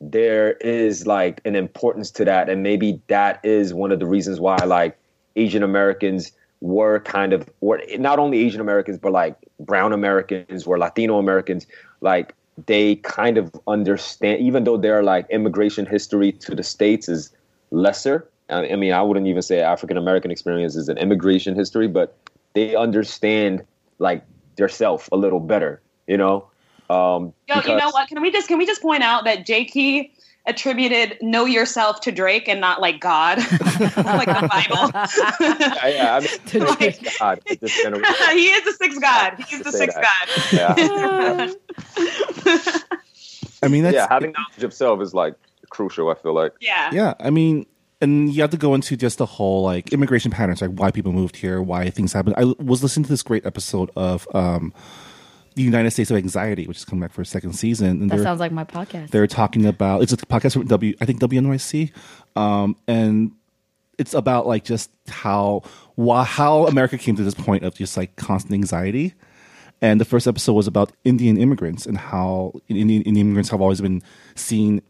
[0.00, 4.40] there is like an importance to that, and maybe that is one of the reasons
[4.40, 4.96] why like
[5.36, 10.78] Asian Americans were kind of, or not only Asian Americans, but like Brown Americans or
[10.78, 11.66] Latino Americans,
[12.00, 12.34] like
[12.66, 17.32] they kind of understand, even though their like immigration history to the states is
[17.70, 18.28] lesser.
[18.50, 22.16] I I mean, I wouldn't even say African American experience is an immigration history, but
[22.54, 23.62] they understand
[23.98, 24.24] like
[24.56, 26.46] their self a little better, you know.
[26.90, 28.08] Um, Yo, you know what?
[28.08, 30.10] Can we just can we just point out that Jaeki
[30.46, 34.90] attributed "Know Yourself" to Drake and not like God, like the Bible.
[35.40, 37.18] Yeah, yeah, I mean, To Drake.
[37.18, 38.14] God, it's this generation.
[38.32, 39.44] he is the sixth God.
[39.48, 40.48] He's the sixth that.
[40.50, 41.56] God.
[41.96, 42.14] Yeah,
[43.62, 45.34] I mean, that's yeah, having knowledge of self is like
[45.70, 46.08] crucial.
[46.10, 46.52] I feel like.
[46.60, 46.90] yeah.
[46.92, 47.66] Yeah, I mean,
[48.00, 51.12] and you have to go into just the whole like immigration patterns, like why people
[51.12, 52.36] moved here, why things happened.
[52.38, 54.72] I was listening to this great episode of um,
[55.58, 58.20] the United States of Anxiety, which is coming back for a second season, and that
[58.20, 59.10] sounds like my podcast.
[59.10, 61.90] they're talking about it's a podcast from W, I think WNYC,
[62.36, 63.32] um, and
[63.98, 65.62] it's about like just how
[65.96, 69.14] why, how America came to this point of just like constant anxiety.
[69.82, 73.80] And the first episode was about Indian immigrants and how Indian, Indian immigrants have always
[73.80, 74.02] been
[74.36, 74.80] seen,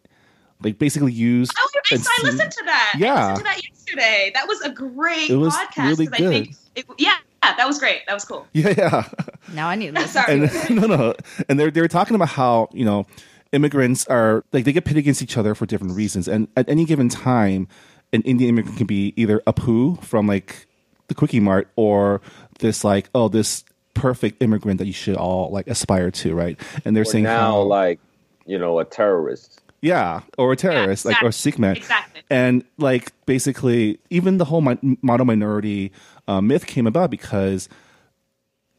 [0.62, 1.52] like basically used.
[1.59, 2.09] Oh, and nice.
[2.09, 2.92] I seen- listened to that.
[2.94, 3.14] I Yeah.
[3.33, 4.31] listened to that yesterday.
[4.35, 5.88] That was a great It was podcast.
[5.88, 6.57] really 'cause I think good.
[6.76, 8.07] it, yeah, that was great.
[8.07, 8.46] That was cool.
[8.53, 9.09] Yeah, yeah.
[9.53, 10.48] now I need to listen.
[10.48, 10.66] Sorry.
[10.68, 11.14] and no, no,
[11.48, 13.07] and they're they're talking about how you know
[13.53, 16.85] immigrants are like they get pitted against each other for different reasons, and at any
[16.85, 17.68] given time,
[18.12, 20.66] an Indian immigrant can be either a poo from like
[21.09, 22.20] the quickie mart or
[22.59, 26.59] this like oh this perfect immigrant that you should all like aspire to, right?
[26.85, 27.98] And they're Or saying now, how like
[28.46, 29.61] you know, a terrorist.
[29.83, 31.33] yeah, or a terrorist, like or exactly.
[31.33, 32.08] Sikh man, Exactly.
[32.31, 35.93] And like basically even the whole mi- model minority
[36.27, 37.69] uh, myth came about because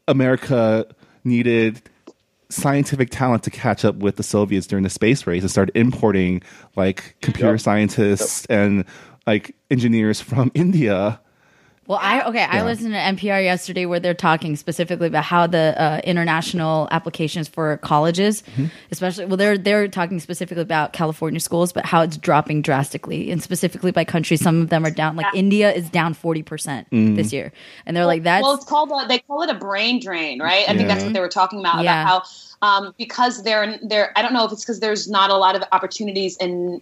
[0.08, 0.86] America
[1.24, 1.82] needed
[2.48, 6.42] scientific talent to catch up with the Soviets during the space race and started importing
[6.76, 7.60] like computer Yep.
[7.60, 8.84] scientists and
[9.26, 11.20] like engineers from India.
[11.90, 12.44] Well, I okay.
[12.44, 12.64] I Yeah.
[12.66, 17.78] listened to NPR yesterday where they're talking specifically about how the uh, international applications for
[17.78, 18.66] colleges, Mm-hmm.
[18.92, 23.42] especially well, they're they're talking specifically about California schools, but how it's dropping drastically, and
[23.42, 24.36] specifically by country.
[24.36, 25.16] Some of them are down.
[25.16, 25.40] Like Yeah.
[25.40, 27.16] India is down forty percent Mm.
[27.16, 27.50] this year,
[27.86, 28.42] and they're like that.
[28.42, 30.68] well, it's called a, they call it a brain drain, right?
[30.68, 32.02] I think that's what they were talking about Yeah.
[32.02, 32.22] about
[32.60, 35.56] how um, because they're they're I don't know if it's because there's not a lot
[35.56, 36.80] of opportunities in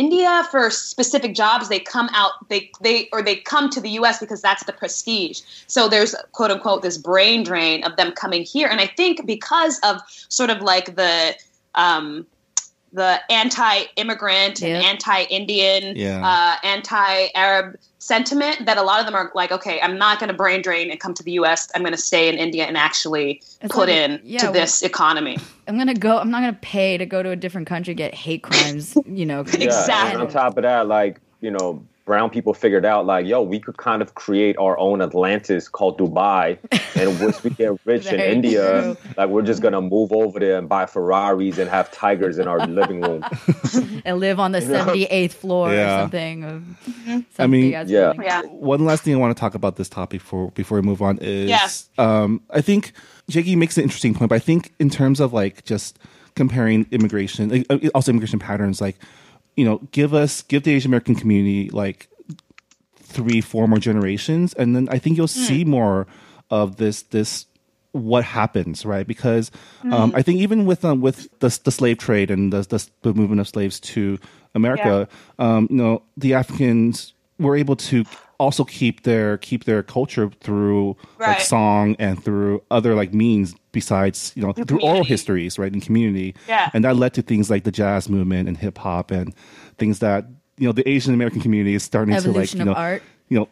[0.00, 1.68] India for specific jobs.
[1.68, 4.18] They come out they they or they come to the U.S.
[4.18, 5.42] because that's the prestige.
[5.66, 9.78] So there's quote unquote this brain drain of them coming here, and I think because
[9.80, 11.36] of sort of like the
[11.74, 12.26] um,
[12.92, 14.84] the anti-immigrant and Yep.
[14.84, 16.26] anti-Indian, Yeah.
[16.26, 20.34] uh, anti-Arab sentiment that a lot of them are like, okay, I'm not going to
[20.34, 21.68] brain drain and come to the U.S.
[21.74, 24.52] I'm going to stay in India and actually It's put like- in yeah, to well-
[24.54, 25.38] this economy.
[25.68, 26.18] I'm gonna go.
[26.18, 28.96] I'm not gonna pay to go to a different country get hate crimes.
[29.06, 30.14] You know, Yeah, Exactly.
[30.14, 33.60] and on top of that, like you know, brown people figured out like, yo, we
[33.60, 36.58] could kind of create our own Atlantis called Dubai,
[36.96, 38.96] and once we get rich in India, true.
[39.16, 42.66] like we're just gonna move over there and buy Ferraris and have tigers in our
[42.66, 43.24] living room.
[44.04, 45.96] and live on the 78th floor Yeah.
[45.96, 46.44] or something.
[46.44, 46.64] Of
[47.06, 47.84] some I mean, yeah.
[47.84, 48.22] building.
[48.22, 48.42] Yeah.
[48.42, 51.18] One last thing I want to talk about this topic before before we move on
[51.18, 51.68] is Yeah.
[51.98, 52.92] um, I think
[53.30, 55.98] Jaeki makes an interesting point, but I think in terms of like just
[56.36, 58.96] comparing immigration, like, uh, also immigration patterns, like
[59.60, 62.08] you know, give us give the Asian American community like
[62.96, 66.06] three, four more generations, and then I think you'll see more
[66.50, 67.44] of this this
[67.92, 69.06] what happens, right?
[69.06, 69.50] Because
[69.92, 73.12] um, I think even with um, with the, the slave trade and the, the the
[73.12, 74.18] movement of slaves to
[74.54, 78.06] America, um, you know, the Africans were able to
[78.40, 84.32] also keep their keep their culture through like song and through other like means besides
[84.34, 86.34] you know through, oral histories, right, in community.
[86.48, 86.70] Yeah.
[86.72, 89.34] and that led to things like the jazz movement and hip hop and
[89.76, 90.24] things that
[90.56, 93.02] you know the Asian American community is starting to like you know art.
[93.28, 93.48] you know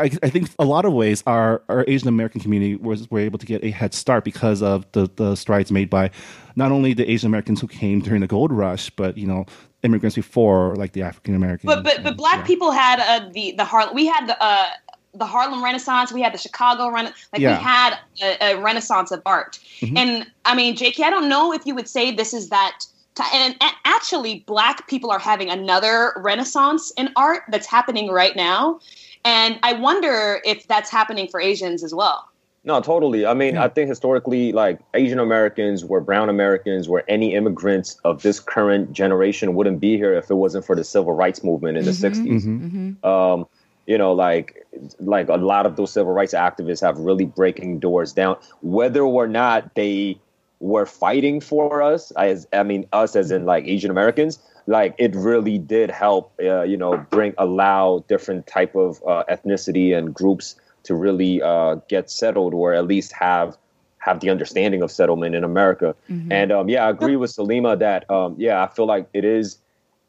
[0.00, 3.38] I, I think a lot of ways our, our Asian American community was were able
[3.38, 6.10] to get a head start because of the, the strides made by
[6.56, 9.46] not only the Asian Americans who came during the gold rush, but you know
[9.82, 11.72] immigrants before, like the African Americans.
[11.74, 13.94] But but but black people had uh, the the Harlem.
[13.94, 14.66] We had the uh,
[15.14, 16.12] the Harlem Renaissance.
[16.12, 17.28] We had the Chicago Renaissance.
[17.32, 17.58] Like Yeah.
[17.58, 19.58] we had a, a Renaissance of art.
[19.96, 22.86] And I mean, Jaeki, I don't know if you would say this is that.
[23.14, 28.80] ti- and actually, black people are having another Renaissance in art that's happening right now.
[29.24, 32.26] And I wonder if that's happening for Asians as well.
[32.64, 33.26] No, totally.
[33.26, 38.22] I mean, I think historically, like Asian Americans were brown Americans, were any immigrants of
[38.22, 41.84] this current generation wouldn't be here if it wasn't for the civil rights movement in
[41.84, 43.04] the 60s.
[43.04, 43.46] Um,
[43.86, 44.64] you know, like
[45.00, 49.26] like a lot of those civil rights activists have really breaking doors down, whether or
[49.26, 50.20] not they
[50.60, 52.12] were fighting for us.
[52.12, 56.32] As I mean, us as in like Asian Americans, like it really did help.
[56.40, 61.76] Uh, you know, bring allow different type of uh, ethnicity and groups to really uh,
[61.88, 63.56] get settled, or at least have
[63.98, 65.94] have the understanding of settlement in America.
[66.32, 69.58] And um, yeah, I agree with Salima that um, yeah, I feel like it is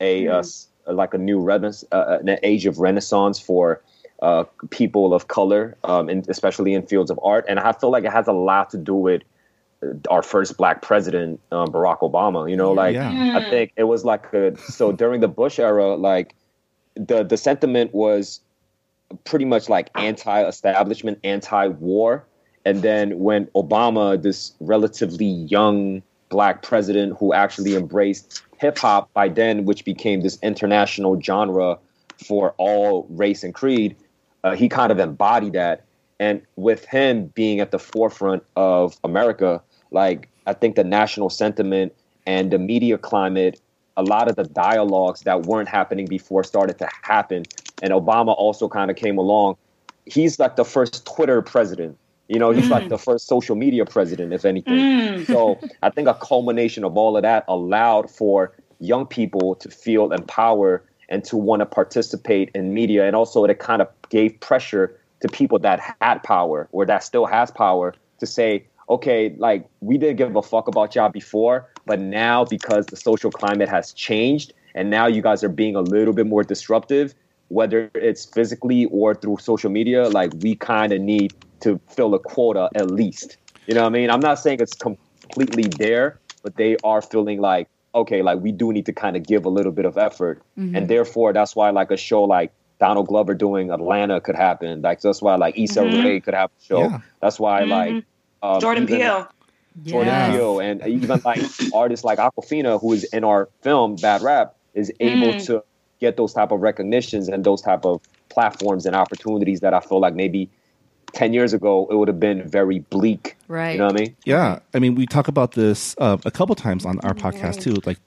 [0.01, 0.43] a uh,
[0.88, 3.81] like a new renaissance, uh, an age of renaissance for
[4.21, 7.45] uh, people of color, um, and especially in fields of art.
[7.47, 9.21] And I feel like it has a lot to do with
[9.83, 12.49] uh, our first black president, um, Barack Obama.
[12.49, 13.38] You know, like Yeah.
[13.38, 16.36] I think it was like a, so during the Bush era, like
[16.95, 18.39] the the sentiment was
[19.26, 22.26] pretty much like anti-establishment, anti-war.
[22.65, 29.28] And then when Obama, this relatively young black president who actually embraced hip hop by
[29.28, 31.78] then, which became this international genre
[32.26, 33.95] for all race and creed,
[34.43, 35.84] uh, he kind of embodied that.
[36.19, 41.93] And with him being at the forefront of America, like I think the national sentiment
[42.26, 43.60] and the media climate,
[43.97, 47.43] a lot of the dialogues that weren't happening before started to happen.
[47.84, 49.58] And Obama also kind of came along.
[50.06, 51.98] He's like the first Twitter president.
[52.30, 52.89] You know, he's like mm.
[52.89, 54.74] the first social media president, if anything.
[54.74, 55.28] Mm.
[55.28, 60.12] So I think a culmination of all of that allowed for young people to feel
[60.13, 63.06] empowered and to want to participate in media.
[63.06, 67.26] And also, it kind of gave pressure to people that had power or that still
[67.26, 72.00] has power to say, okay, like we didn't give a fuck about y'all before, but
[72.00, 76.13] now because the social climate has changed and now you guys are being a little
[76.13, 77.13] bit more disruptive,
[77.49, 82.19] whether it's physically or through social media, like we kind of need to fill a
[82.19, 83.38] quota at least.
[83.67, 84.10] You know what I mean?
[84.10, 88.73] I'm not saying it's completely there, but they are feeling like, okay, like we do
[88.73, 90.41] need to kind of give a little bit of effort.
[90.58, 90.75] Mm-hmm.
[90.75, 94.82] And therefore, that's why like a show like Donald Glover doing Atlanta could happen.
[94.82, 96.06] Like that's why like Issa mm-hmm.
[96.06, 96.79] Rae could have a show.
[96.79, 96.99] Yeah.
[97.21, 97.95] That's why mm-hmm.
[97.95, 98.06] like
[98.41, 99.27] um, Jordan even- Peele.
[99.82, 100.36] Jordan Yes.
[100.36, 101.41] Peele, and even like
[101.73, 105.45] artists like Awkwafina, who is in our film Bad Rap, is able mm.
[105.47, 105.63] to
[106.04, 110.00] get those type of recognitions and those type of platforms and opportunities that I feel
[110.00, 110.50] like maybe
[111.13, 113.38] ten years ago it would have been very bleak.
[113.48, 113.72] Right.
[113.72, 114.16] You know what I mean?
[114.26, 117.76] Yeah, I mean, we talk about this uh, a couple times on our podcast too,
[117.86, 118.00] like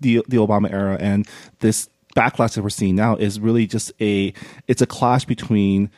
[0.00, 1.28] the the Obama era and
[1.60, 4.32] this backlash that we're seeing now is really just a
[4.66, 5.90] it's a clash between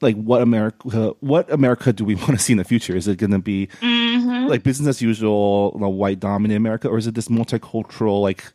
[0.00, 2.96] like what America what America do we want to see in the future?
[2.96, 3.68] Is it going to be
[4.48, 8.52] like business as usual, you know, white dominant America, or is it this multicultural like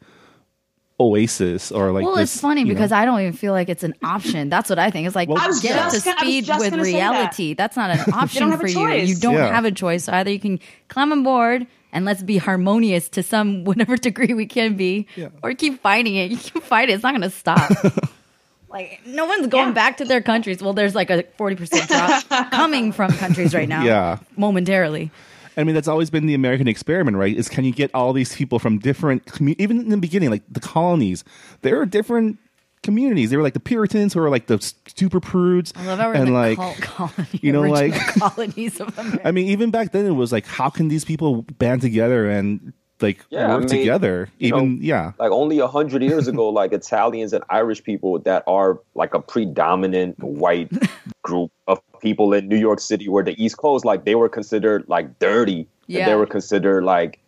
[0.99, 3.69] oasis or like well, this, it's funny you know- because I don't even feel like
[3.69, 4.49] it's an option.
[4.49, 5.05] That's what I think.
[5.05, 6.69] It's like Well, I was get up to just gonna- I was speed just with
[6.71, 6.97] gonna say that.
[7.11, 7.53] reality.
[7.53, 8.89] That's not an option for you.
[8.89, 9.53] You don't Yeah.
[9.53, 10.05] have a choice.
[10.05, 14.33] So either you can climb on board and let's be harmonious to some whatever degree
[14.33, 15.29] we can be, Yeah.
[15.43, 16.31] or keep fighting it.
[16.31, 16.93] You can fight it.
[16.93, 17.69] It's not going to stop.
[18.69, 19.73] like no one's going Yeah.
[19.73, 20.61] back to their countries.
[20.63, 23.83] Well, there's like a forty percent drop coming from countries right now.
[23.83, 24.17] Yeah.
[24.35, 25.11] momentarily.
[25.57, 27.35] I mean, that's always been the American experiment, right?
[27.35, 30.43] Is can you get all these people from different, commu- even in the beginning, like
[30.49, 31.23] the colonies,
[31.61, 32.37] there are different
[32.83, 33.31] communities.
[33.31, 34.59] There were like the Puritans who were like the
[34.95, 37.93] super prudes, I love how we're and in the like, cult colony, you know, like-
[38.19, 39.27] colonies of America.
[39.27, 42.73] I mean, even back then, it was like, how can these people band together and
[43.01, 44.29] like Yeah, I mean, together?
[44.39, 48.43] Even know, yeah, like only a hundred years ago, like Italians and Irish people that
[48.47, 50.71] are like a predominant white
[51.23, 54.85] group of people in New York City, where the East Coast, like they were considered
[54.87, 56.05] like dirty, Yeah.
[56.07, 57.19] they were considered like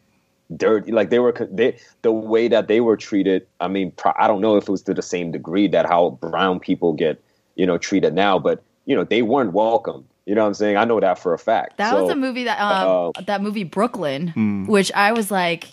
[0.58, 3.46] dirty, like they were they the way that they were treated.
[3.60, 6.12] I mean, pro- I don't know if it was to the same degree that how
[6.22, 7.22] brown people get
[7.56, 10.06] you know treated now, but you know they weren't welcome.
[10.30, 10.78] You know what I'm saying?
[10.78, 11.78] I know that for a fact.
[11.78, 14.68] That So, was a movie that um, uh, that movie Brooklyn, Hmm.
[14.68, 15.64] which I was like,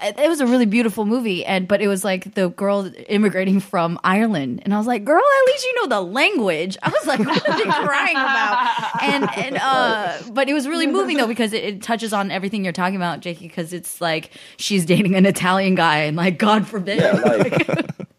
[0.00, 3.58] it it was a really beautiful movie, and but it was like the girl immigrating
[3.58, 6.76] from Ireland, and I was like, girl, at least you know the language.
[6.84, 9.02] I was like, what are they crying about?
[9.02, 12.62] And and uh, but it was really moving though because it, it touches on everything
[12.62, 16.64] you're talking about, Jaeki, because it's like she's dating an Italian guy, and like God
[16.68, 17.66] forbid, Yeah, like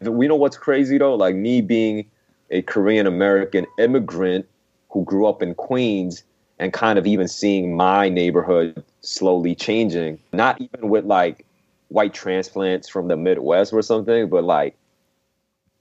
[0.02, 1.14] we know what's crazy though.
[1.14, 2.04] Like me being
[2.50, 4.46] a Korean American immigrant
[4.90, 6.24] who grew up in Queens
[6.58, 10.18] and kind of even seeing my neighborhood slowly changing.
[10.32, 11.44] Not even with like
[11.88, 14.76] white transplants from the Midwest or something, but like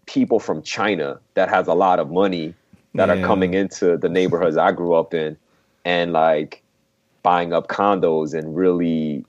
[0.05, 2.53] people from China that has a lot of money
[2.95, 3.15] that Yeah.
[3.15, 5.37] are coming into the neighborhoods I grew up in
[5.83, 6.61] and like
[7.23, 9.25] buying up condos and really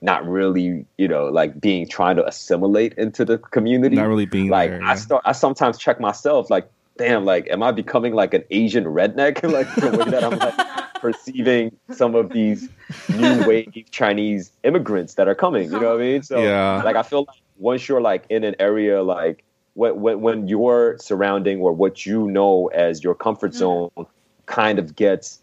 [0.00, 3.96] not really, you know, like being trying to assimilate into the community.
[3.96, 7.62] Not really being like there, I start I sometimes check myself like, damn, like am
[7.62, 9.42] I becoming like an Asian redneck?
[9.50, 12.68] like the way that I'm like perceiving some of these
[13.08, 15.64] new wave Chinese immigrants that are coming.
[15.70, 16.22] You know what I mean?
[16.22, 16.82] So Yeah.
[16.82, 20.96] like I feel like once you're like in an area like when when when your
[20.98, 23.90] surrounding or what you know as your comfort mm-hmm.
[23.98, 24.06] zone
[24.46, 25.40] kind of gets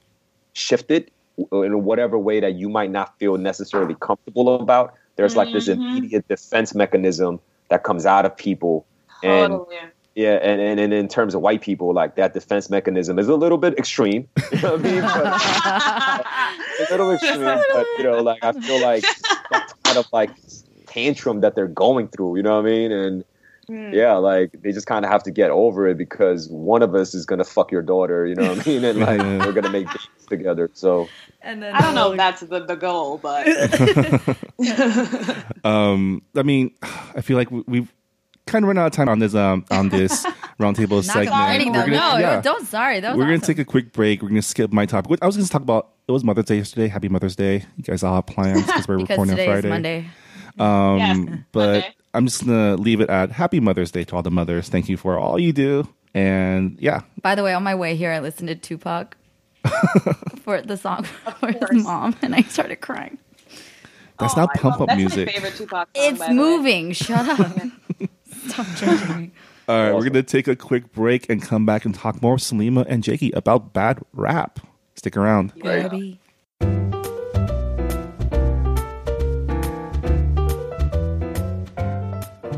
[0.54, 1.12] shifted
[1.52, 5.82] in whatever way that you might not feel necessarily comfortable about, there's like this mm-hmm.
[5.82, 8.86] immediate defense mechanism that comes out of people.
[9.24, 9.78] And Totally.
[10.22, 13.36] Yeah, and, and, and in terms of white people, like that defense mechanism is a
[13.36, 14.28] little bit extreme.
[14.52, 15.02] You know what I mean?
[16.80, 17.42] But, a little extreme,
[17.74, 19.04] but you know, like I feel like
[19.52, 20.30] that's kind of like
[20.88, 22.38] tantrum that they're going through.
[22.38, 22.92] You know what I mean?
[22.92, 23.24] And
[23.94, 27.14] yeah, like they just kind of have to get over it because one of us
[27.14, 28.26] is gonna fuck your daughter.
[28.26, 28.84] You know what I mean?
[28.84, 30.70] And like we're gonna make babies together.
[30.74, 31.08] So
[31.42, 33.48] and then I don't know if that's the, the goal, but
[35.64, 37.94] um, I mean, I feel like we- we've
[38.48, 40.26] kind of run out of time on this um on this
[40.60, 41.30] roundtable segment.
[41.30, 41.80] complaining though.
[41.80, 42.42] We're gonna- no, yeah.
[42.42, 42.66] don't.
[42.68, 43.48] Sorry, that was We're gonna awesome.
[43.48, 44.22] take a quick break.
[44.22, 45.20] We're gonna skip my topic.
[45.22, 45.90] I was gonna talk about.
[46.08, 46.88] It was Mother's Day yesterday.
[46.88, 47.64] Happy Mother's Day.
[47.78, 49.70] You guys all have plans because we're because recording on today is Friday.
[49.70, 50.10] Monday.
[50.60, 51.96] Um, Yes, but Monday.
[52.14, 54.68] I'm just gonna leave it at Happy Mother's Day to all the mothers.
[54.70, 55.88] Thank you for all you do.
[56.14, 59.16] And yeah, By the way, on my way here, I listened to Tupac
[60.44, 61.04] for the song
[61.40, 63.18] for his mom, and I started crying.
[64.20, 65.28] that's Oh, not pump love- up that's music.
[65.28, 66.04] my favorite Tupac song.
[66.06, 66.36] It's by the way.
[66.38, 66.92] moving.
[66.92, 67.58] Shut up.
[68.48, 69.32] Stop judging me.
[69.68, 72.42] All right, we're gonna take a quick break and come back and talk more with
[72.42, 74.60] Salima and Jaeki about bad rap.
[74.96, 75.54] Stick around.
[75.56, 76.20] Baby.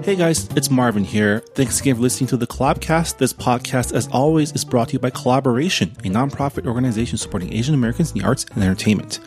[0.04, 1.40] Hey guys, it's Marvin here.
[1.56, 3.20] Thanks again for listening to the Collabcast.
[3.20, 7.74] This podcast, as always, is brought to you by Kollaboration, a nonprofit organization supporting Asian
[7.74, 9.22] Americans in the arts and entertainment.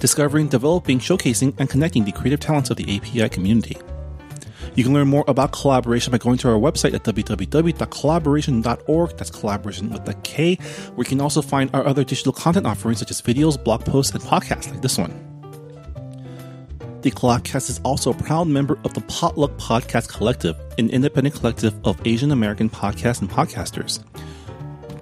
[0.00, 3.76] Discovering, developing, showcasing, and connecting the creative talents of the API community.
[4.74, 9.16] You can learn more about Kollaboration by going to our website at www.kollaboration.org.
[9.16, 10.54] That's Kollaboration with a K,
[10.94, 14.14] where you can also find our other digital content offerings such as videos, blog posts,
[14.14, 15.12] and podcasts like this one.
[17.02, 21.74] The Collabcast is also a proud member of the Potluck Podcast Collective, an independent collective
[21.84, 24.02] of Asian American podcasts and podcasters.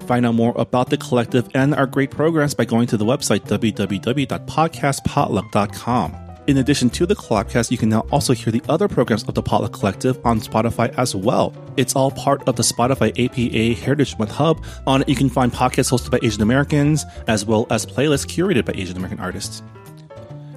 [0.05, 3.47] Find out more about the collective and our great programs by going to the website
[3.47, 6.30] www.podcastpotluck.com.
[6.51, 9.41] In addition to the Collabcast, you can now also hear the other programs of the
[9.41, 11.55] Potluck Collective on Spotify as well.
[11.77, 14.65] It's all part of the Spotify APA Heritage Month Hub.
[14.85, 18.65] On it, you can find podcasts hosted by Asian Americans, as well as playlists curated
[18.65, 19.63] by Asian American artists.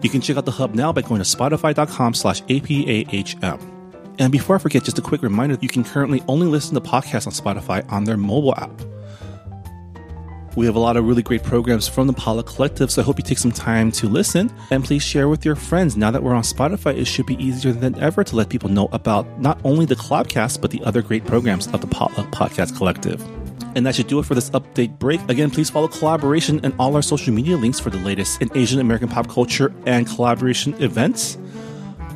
[0.01, 3.61] You can check out the hub now by going to spotify.com slash APAHM.
[4.17, 7.27] And before I forget, just a quick reminder, you can currently only listen to podcasts
[7.27, 8.71] on Spotify on their mobile app.
[10.55, 13.17] We have a lot of really great programs from the Potluck Collective, so I hope
[13.17, 15.97] you take some time to listen and please share with your friends.
[15.97, 18.87] Now that we're on Spotify, it should be easier than ever to let people know
[18.91, 23.19] about not only the Collabcast, but the other great programs of the Potluck Podcast Collective.
[23.75, 25.19] And that should do it for this update break.
[25.27, 28.79] Again, please follow Kollaboration and all our social media links for the latest in Asian
[28.79, 31.35] American pop culture and Kollaboration events.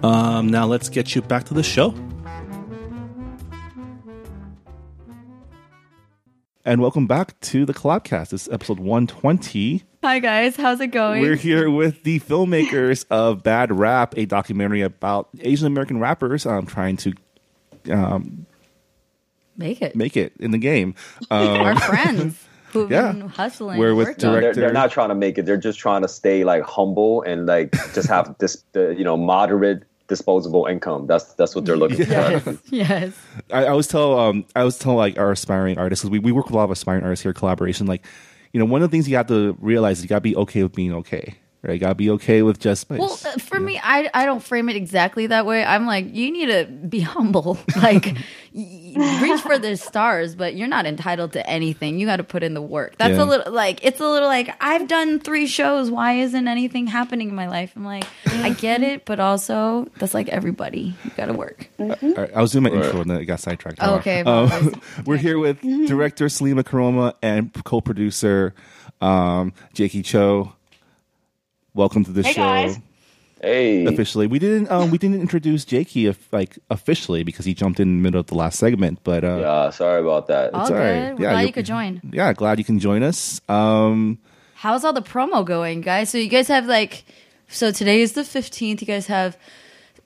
[0.04, 1.96] Um, now let's get you back to the show.
[6.68, 8.32] And welcome back to the Collabcast.
[8.32, 9.84] This is episode 120.
[10.04, 11.22] Hi guys, how's it going?
[11.22, 16.66] We're here with the filmmakers of Bad Rap, a documentary about Asian American rappers um,
[16.66, 17.14] trying to
[17.90, 18.46] um,
[19.56, 19.96] Make it.
[19.96, 20.94] make it in the game.
[21.32, 22.44] Um, Our friends
[22.74, 23.14] who've Yeah.
[23.14, 23.80] been hustling.
[23.80, 24.26] We're with working.
[24.28, 25.46] No, they're, Director- they're not trying to make it.
[25.46, 29.16] They're just trying to stay like humble and like just have this, the, you know,
[29.16, 31.08] moderate disposable income.
[31.08, 32.12] That's that's what they're looking for.
[32.12, 32.58] Yes.
[32.70, 33.14] yes.
[33.52, 36.32] I, I always tell um I always tell like our aspiring artists 'cause we, we
[36.32, 38.06] work with a lot of aspiring artists here Kollaboration like
[38.54, 40.36] you know one of the things you have to realize is you got to be
[40.36, 44.10] okay with being okay right to be okay with just Well, uh, for me, I
[44.14, 45.64] I don't frame it exactly that way.
[45.66, 47.58] I'm like, you need to be humble.
[47.76, 48.16] Like,
[48.54, 52.00] reach for the stars, but you're not entitled to anything.
[52.00, 52.96] You got to put in the work.
[52.98, 53.24] That's Yeah.
[53.24, 55.92] a little like it's a little like I've done three shows.
[55.92, 57.74] Why isn't anything happening in my life?
[57.76, 60.96] I'm like, I get it, but also that's like everybody.
[61.04, 61.70] You got to work.
[61.80, 63.80] All right, I was doing my intro and then I got sidetracked.
[63.82, 64.74] Oh, okay, Um,
[65.06, 68.54] we're here with director Salima Koroma and co-producer
[69.02, 70.54] um, Jaeki Cho.
[71.78, 72.42] Welcome to the Hey, show.
[72.42, 72.80] guys.
[73.40, 77.80] Hey, Officially, we didn't um, we didn't introduce Jaeki if, like officially because he jumped
[77.80, 78.98] in the middle of the last segment.
[79.04, 80.56] But uh, yeah, sorry about that.
[80.56, 81.10] All all right.
[81.12, 81.20] good.
[81.20, 82.02] We're Yeah, glad you- you could join.
[82.12, 83.40] yeah, glad you can join us.
[83.48, 84.18] Um,
[84.56, 86.10] How's all the promo going, guys?
[86.10, 87.06] So you guys have like,
[87.48, 88.82] so today is the fifteenth.
[88.82, 89.38] You guys have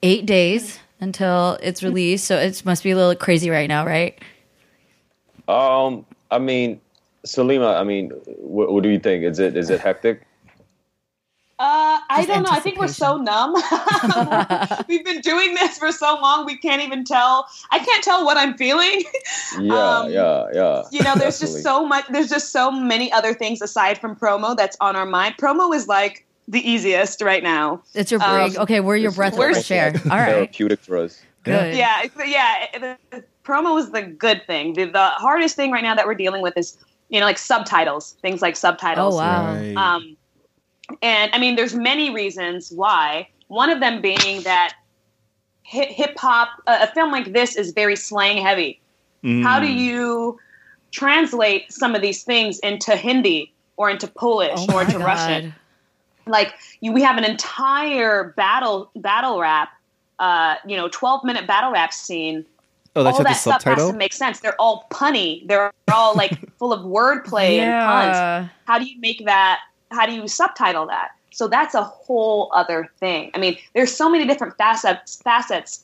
[0.04, 2.26] eight days until it's released.
[2.26, 4.20] So it must be a little crazy right now, right?
[5.48, 6.82] Um, I mean,
[7.26, 9.24] Salima, I mean, what, what do you think?
[9.24, 10.24] Is it is it hectic?
[11.64, 12.50] Uh, I don't know.
[12.52, 13.54] I think we're so numb.
[14.88, 17.48] We've been doing this for so long, we can't even tell.
[17.70, 19.04] I can't tell what I'm feeling.
[19.60, 20.84] Yeah, Um, yeah, yeah.
[20.92, 22.06] you know, there's just so much.
[22.10, 25.36] There's just so many other things aside from promo that's on our mind.
[25.38, 27.84] Promo is like the easiest right now.
[27.94, 28.58] It's your Um, break.
[28.60, 29.94] okay, we're your It's breath of we're- fresh air.
[30.10, 31.22] All right, Therapeutic for us.
[31.44, 31.76] good.
[31.76, 32.66] Yeah, yeah.
[32.80, 34.74] The, the promo is the good thing.
[34.74, 36.78] The, the hardest thing right now that we're dealing with is
[37.10, 39.16] you know like subtitles, things like subtitles.
[39.16, 39.54] Oh wow.
[39.54, 39.76] right.
[39.76, 40.18] Um,
[41.02, 43.28] and I mean, there's many reasons why.
[43.48, 44.76] One of them being that
[45.64, 48.80] hip hop, a a film like this is very slang heavy.
[49.24, 49.44] Mm.
[49.44, 50.40] How do you
[50.92, 55.06] translate some of these things into Hindi or into Polish Oh or my into God.
[55.06, 55.56] Russian?
[56.28, 59.70] Like you, we have an entire battle battle rap,
[60.20, 62.46] uh, you know, 12 minute battle rap scene
[62.96, 64.42] Oh, that's all at the that stuff has to make sense.
[64.42, 65.48] They're all punny.
[65.48, 68.52] They're all like full of wordplay and puns.
[68.66, 69.60] How do you make that?
[69.92, 71.10] How do you subtitle that?
[71.32, 73.32] So that's a whole other thing.
[73.34, 75.84] I mean, there's so many different facets facets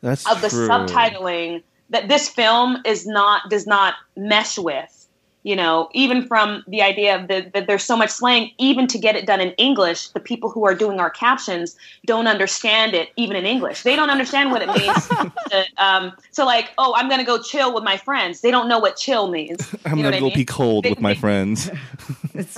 [0.00, 0.68] That's of the true.
[0.68, 4.97] subtitling that this film is not does not mesh with.
[5.44, 8.98] You know, even from the idea of the, that there's so much slang, even to
[8.98, 13.10] get it done in English, the people who are doing our captions don't understand it,
[13.16, 13.82] even in English.
[13.84, 15.06] They don't understand what it means.
[15.50, 18.40] to, um, so, like, oh, I'm going to go chill with my friends.
[18.40, 19.72] They don't know what chill means.
[19.86, 20.36] I'm You know gonna go I mean?
[20.38, 21.70] be cold They- with my they- friends.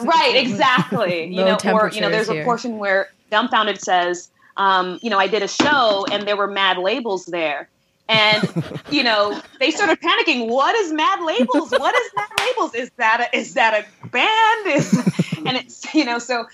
[0.03, 1.25] Right, exactly.
[1.27, 5.19] you know, or you know, temperatures there's a portion where dumbfounded says, um, you know,
[5.19, 7.69] I did a show and there were mad labels there.
[8.11, 10.49] And you know, they started panicking.
[10.49, 11.71] What is Mad Labels?
[11.71, 12.75] What is Mad Labels?
[12.75, 14.67] Is that a, is that a band?
[14.67, 14.93] Is
[15.47, 16.47] and it's you know, so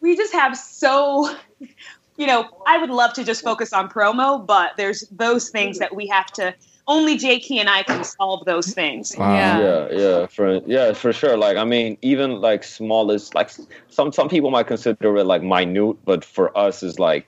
[0.00, 1.34] we just have so
[2.16, 5.96] you know, I would love to just focus on promo, but there's those things that
[5.96, 6.54] we have to
[6.86, 9.16] only Jaeki and I can solve those things.
[9.16, 9.34] Wow.
[9.34, 9.60] Yeah.
[9.60, 13.50] yeah yeah for yeah for sure like i mean even like smallest like
[13.88, 17.26] some some people might consider it like minute but for us is like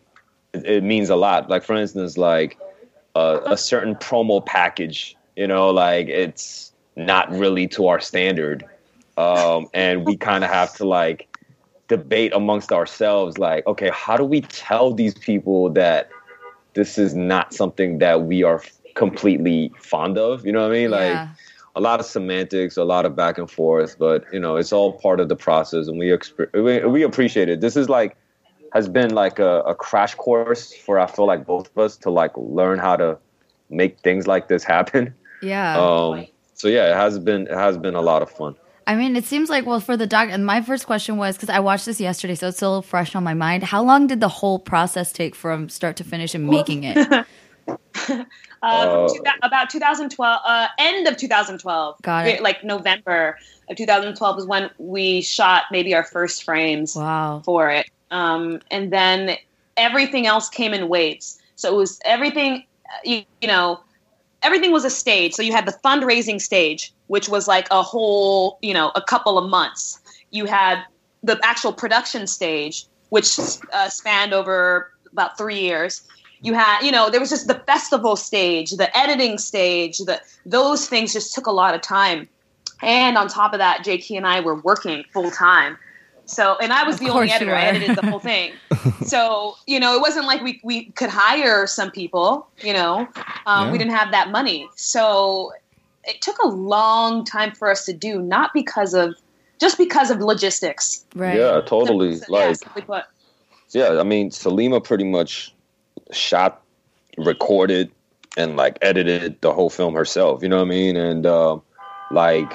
[0.53, 2.59] it, it means a lot like for instance like
[3.15, 8.65] uh, a certain promo package you know like it's not really to our standard
[9.17, 11.29] um and we kind of have to like
[11.89, 16.09] debate amongst ourselves like okay how do we tell these people that
[16.75, 18.63] this is not something that we are
[18.95, 21.29] completely fond of you know what i mean like Yeah.
[21.77, 24.93] a lot of semantics, a lot of back and forth, but you know, it's all
[24.93, 27.61] part of the process, and we exp- we, we appreciate it.
[27.61, 28.17] This is like
[28.73, 32.11] has been like a, a crash course for I feel like both of us to
[32.11, 33.19] like learn how to
[33.71, 35.15] make things like this happen.
[35.43, 35.79] Yeah.
[35.79, 38.55] Um, so yeah, it has been it has been a lot of fun.
[38.87, 40.29] I mean, it seems like well for the doc.
[40.31, 43.25] And my first question was because I watched this yesterday, so it's still fresh on
[43.25, 43.65] my mind.
[43.65, 46.97] How long did the whole process take from start to finish and making it?
[48.63, 52.03] uh, from two, about 2012, uh, end of 2012.
[52.03, 52.43] Got it.
[52.43, 57.43] Like November of 2012 is when we shot maybe our first frames Wow.
[57.45, 57.89] for it.
[58.13, 59.37] Um, and then
[59.77, 61.41] everything else came in waves.
[61.57, 62.65] So it was everything,
[63.05, 63.81] you, you know,
[64.43, 65.33] everything was a stage.
[65.33, 69.39] So you had the fundraising stage, which was like a whole, you know, a couple
[69.39, 69.99] of months.
[70.31, 70.85] You had
[71.23, 73.39] the actual production stage, which
[73.73, 76.03] uh, spanned over about three years.
[76.43, 80.89] You had, you know, there was just the festival stage, the editing stage, the those
[80.89, 82.29] things just took a lot of time.
[82.83, 85.79] And on top of that, Jaeki and I were working full time.
[86.27, 87.55] So, and I was Of the only editor.
[87.55, 88.53] I edited the whole thing.
[89.05, 93.09] so, you know, it wasn't like we, we could hire some people, you know,
[93.47, 94.69] um, we didn't have that money.
[94.77, 95.53] So
[96.05, 99.15] it took a long time for us to do, not because of,
[99.61, 101.05] just because of logistics.
[101.15, 101.39] Right.
[101.39, 102.17] Yeah, totally.
[102.17, 103.05] So, like, simply put.
[103.71, 105.55] yeah, I mean, Salima pretty much
[106.13, 106.63] shot,
[107.19, 107.91] recorded,
[108.37, 110.43] and like edited the whole film herself.
[110.43, 110.97] You know what I mean?
[110.97, 111.59] And uh,
[112.11, 112.53] like,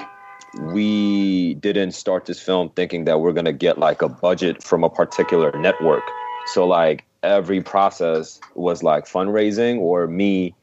[0.58, 4.90] we didn't start this film thinking that we're gonna get like a budget from a
[4.90, 6.04] particular network.
[6.46, 10.54] So like every process was like fundraising or me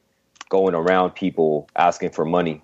[0.48, 2.62] going around people asking for money,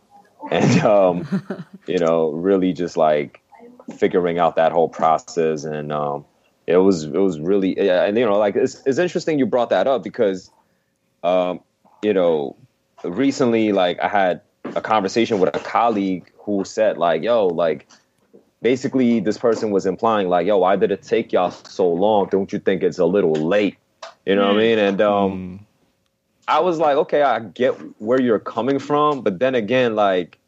[0.51, 3.41] and um, you know, really just like
[3.97, 6.25] figuring out that whole process and um,
[6.67, 9.87] it was it was really and you know like it's, it's interesting you brought that
[9.87, 10.51] up because
[11.23, 11.61] um,
[12.03, 12.57] you know
[13.05, 14.41] recently like i had
[14.77, 17.89] a conversation with a colleague who said like yo like
[18.61, 22.53] basically this person was implying like yo why did it take y'all so long don't
[22.53, 23.77] you think it's a little late
[24.27, 25.67] you know what i mean and um
[26.49, 30.39] i was like okay i get where you're coming from but then again like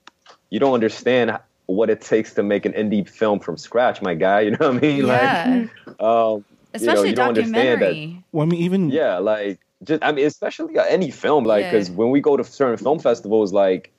[0.51, 1.37] you don't understand
[1.67, 4.77] what it takes to make an indie film from scratch my guy you know what
[4.77, 5.67] i mean Yeah.
[5.89, 6.45] like um
[6.77, 8.25] Especially you don't understand that- documentary.
[8.33, 11.71] Well, I mean, even yeah, like just I mean, especially any film, like Yeah.
[11.71, 13.93] because when we go to certain film festivals, like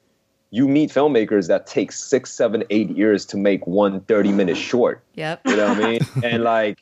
[0.55, 5.03] you meet filmmakers that take six, seven, eight years to make one 30 minute short.
[5.15, 5.41] Yep.
[5.45, 5.99] You know what I mean?
[6.23, 6.81] and like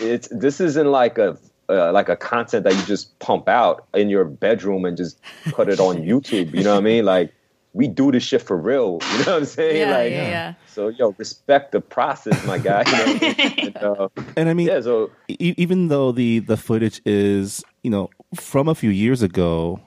[0.00, 1.36] it's this isn't like a
[1.68, 5.20] uh, like a content that you just pump out in your bedroom and just
[5.50, 6.54] put it on YouTube.
[6.54, 7.04] You know what I mean?
[7.04, 7.34] Like
[7.74, 9.00] we do this shit for real.
[9.02, 9.76] You know what I'm saying?
[9.76, 10.54] Yeah, like yeah, yeah.
[10.66, 12.84] so, yo, respect the process, my guy.
[12.86, 13.56] You know what I mean?
[13.58, 17.90] and, uh, and I mean, yeah, so e- even though the the footage is you
[17.90, 19.78] know from a few years ago,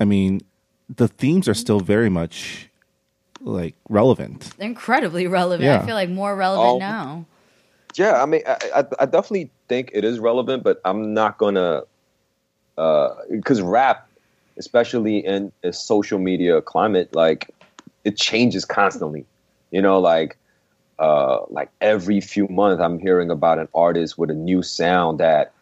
[0.00, 0.40] I mean,
[0.96, 2.68] the themes are still very much
[3.40, 4.52] like relevant.
[4.58, 5.64] Incredibly relevant.
[5.64, 5.80] Yeah.
[5.80, 7.26] I feel like more relevant Um, now.
[7.96, 11.82] Yeah, I mean, I, I, I definitely think it is relevant, but I'm not gonna
[12.78, 14.08] uh because rap,
[14.56, 17.50] especially in a social media climate, like
[18.04, 19.26] it changes constantly.
[19.70, 20.38] You know, like
[20.98, 25.52] uh, like every few months, I'm hearing about an artist with a new sound that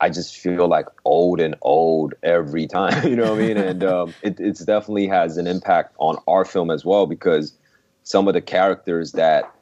[0.00, 3.06] I just feel like old and old every time.
[3.08, 3.56] You know what I mean?
[3.56, 7.52] And um, it it's definitely has an impact on our film as well because
[8.02, 9.52] some of the characters that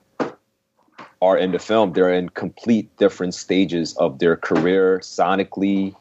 [1.23, 5.95] are in the film, they're in complete different stages of their career, sonically,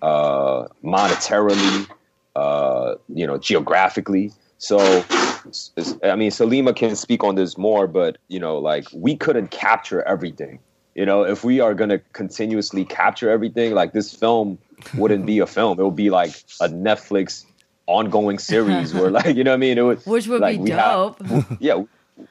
[0.00, 1.88] uh, monetarily,
[2.36, 4.32] uh, you know, geographically.
[4.58, 9.50] So, i mean, Salima can speak on this more, but you know, like we couldn't
[9.50, 10.60] capture everything.
[10.94, 14.58] You know, if we are gonna continuously capture everything, like this film
[14.96, 15.80] wouldn't be a film.
[15.80, 16.30] It would be like
[16.60, 17.44] a Netflix
[17.86, 19.78] ongoing series, where like you know what I mean.
[19.78, 21.46] It would, Which would like, be we have- dope.
[21.60, 21.82] yeah,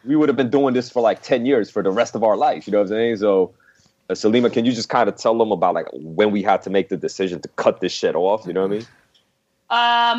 [0.06, 2.38] we would have been doing this for like 10 years for the rest of our
[2.38, 2.68] life.
[2.68, 3.18] You know what I'm saying?
[3.18, 3.52] So,
[4.10, 6.70] uh, Salima, can you just kind of tell them about like when we had to
[6.70, 8.46] make the decision to cut this shit off?
[8.46, 8.88] You know what I mean?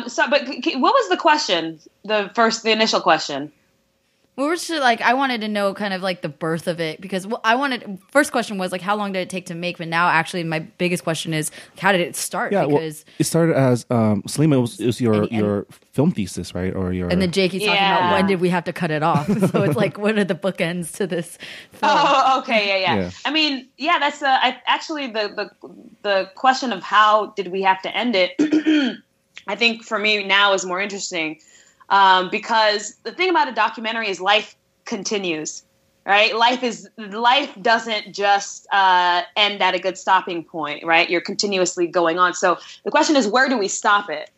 [0.03, 1.79] Um, so, but c- c- what was the question?
[2.03, 3.51] The first, the initial question.
[4.35, 6.99] We were just like, I wanted to know kind of like the birth of it
[6.99, 7.99] because well, I wanted.
[8.11, 9.77] First question was like, how long did it take to make?
[9.77, 12.51] But now, actually, my biggest question is, how did it start?
[12.51, 15.39] Yeah, well, because it started as um, Salima it was, it was your And- and-
[15.39, 16.75] your film thesis, right?
[16.75, 19.03] Or your and then Jake, he's talking about when did we have to cut it
[19.03, 19.27] off?
[19.51, 21.37] so it's like, what are the bookends to this
[21.71, 21.91] film?
[21.95, 23.01] Oh, okay, yeah, yeah.
[23.03, 23.11] Yeah.
[23.25, 25.69] I mean, yeah, that's uh, I, actually the, the
[26.01, 28.31] the question of how did we have to end it.
[29.47, 31.39] I think for me now is more interesting
[31.93, 35.63] um, because the thing about a documentary is life continues,
[36.07, 36.35] right?
[36.35, 41.07] Life is life doesn't just uh, end at a good stopping point, right?
[41.07, 42.33] You're continuously going on.
[42.33, 44.31] So the question is, where do we stop it?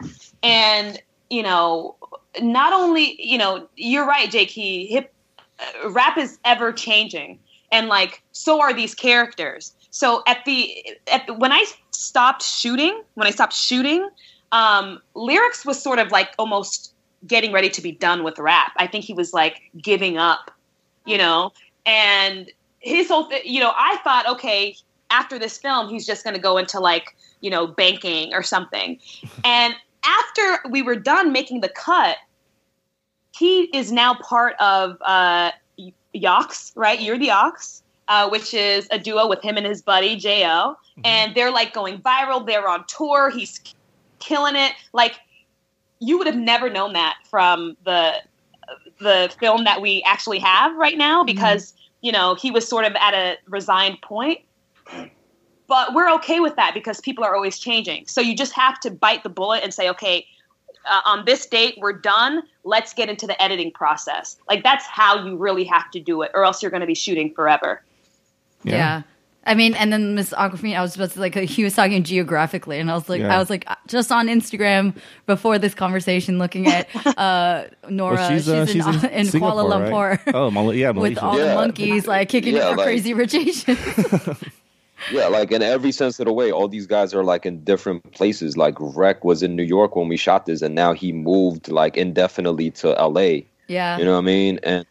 [0.43, 1.95] And you know,
[2.41, 4.49] not only you know, you're right, Jake.
[4.49, 5.13] He hip
[5.57, 7.39] uh, rap is ever changing
[7.71, 13.01] and like so are these characters so at the at the, when i stopped shooting
[13.13, 14.07] when i stopped shooting
[14.51, 16.93] um Lyricks was sort of like almost
[17.27, 20.51] getting ready to be done with rap i think he was like giving up
[21.05, 21.51] you know
[21.85, 24.75] and his whole th- you know i thought okay
[25.09, 28.99] after this film he's just going to go into like you know banking or something
[29.43, 29.75] and
[30.07, 32.17] after we were done making the cut,
[33.35, 35.51] he is now part of uh,
[36.13, 37.01] Yox, right?
[37.01, 41.01] You're the Ox, uh, which is a duo with him and his buddy Jo, Mm-hmm.
[41.05, 42.45] and they're like going viral.
[42.45, 43.29] They're on tour.
[43.29, 43.59] He's
[44.19, 44.71] killing it.
[44.93, 45.15] Like
[46.05, 48.13] you would have never known that from the
[48.99, 51.35] the film that we actually have right now Mm-hmm.
[51.35, 54.39] because you know he was sort of at a resigned point.
[55.67, 58.05] But we're okay with that because people are always changing.
[58.05, 60.27] So you just have to bite the bullet and say okay
[60.87, 62.43] uh, on this date we're done.
[62.63, 64.37] Let's get into the editing process.
[64.47, 66.95] Like that's how you really have to do it or else you're going to be
[66.95, 67.83] shooting forever.
[68.63, 69.01] Yeah.
[69.47, 72.79] I mean, and then Miss Awkwafina, I was supposed to like he was talking geographically,
[72.79, 73.35] and I was like, Yeah.
[73.35, 74.95] I was like, just on Instagram
[75.27, 76.87] before this conversation, looking at
[77.17, 78.15] uh, Nora.
[78.15, 80.35] Well, she's, uh, in, she's in in Singapore, Kuala Lumpur right?
[80.35, 81.21] Oh, Mal- yeah, with Malaysia.
[81.21, 83.77] all the monkeys like kicking Yeah, it like- crazy rich Asians.
[85.11, 88.11] Yeah, like in every sense of the way, all these guys are like in different
[88.13, 88.57] places.
[88.57, 91.95] Like Rek was in New York when we shot this, and now he moved like
[91.95, 93.41] indefinitely to LA.
[93.67, 93.99] yeah.
[93.99, 94.59] You know what I mean?
[94.63, 94.83] And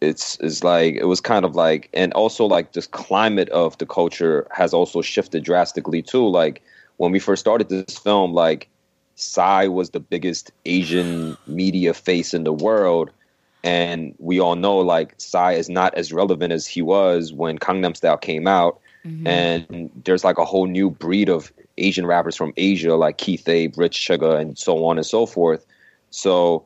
[0.00, 3.86] it's it's like it was kind of like, and also like this climate of the
[3.86, 6.26] culture has also shifted drastically too.
[6.26, 6.62] Like
[6.98, 8.68] when we first started this film, like
[9.16, 13.10] Psy was the biggest Asian media face in the world.
[13.64, 17.96] And we all know like Psy is not as relevant as he was when Gangnam
[17.96, 18.78] Style came out.
[19.04, 19.26] Mm-hmm.
[19.26, 23.76] And there's like a whole new breed of Asian rappers from Asia, like Keith Ape,
[23.76, 25.66] Rich Chigga, and so on and so forth.
[26.10, 26.64] So,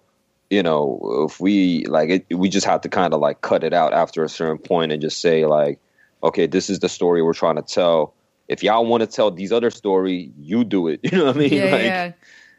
[0.52, 3.72] you know, if we like it, we just have to kind of like cut it
[3.72, 5.80] out after a certain point and just say like,
[6.22, 8.12] okay, this is the story we're trying to tell.
[8.48, 11.00] If y'all want to tell these other story, you do it.
[11.10, 11.52] You know what I mean?
[11.54, 12.12] yeah, like, yeah.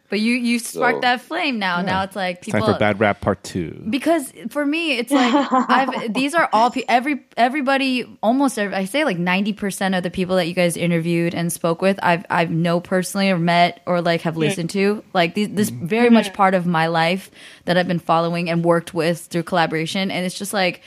[0.09, 1.81] But you you sparked So- that flame now.
[1.81, 3.83] Now it's like It's time for Bad Rap Part Two.
[3.89, 8.85] because for me it's like I've these are all pe- every everybody almost every, I
[8.85, 12.51] say like 90% of the people that you guys interviewed and spoke with I've I've
[12.51, 15.03] know personally or met or like have listened to.
[15.13, 15.87] Like these, this mm-hmm.
[15.87, 17.31] very much part of my life
[17.65, 20.11] that I've been following and worked with through Kollaboration.
[20.11, 20.81] And it's just like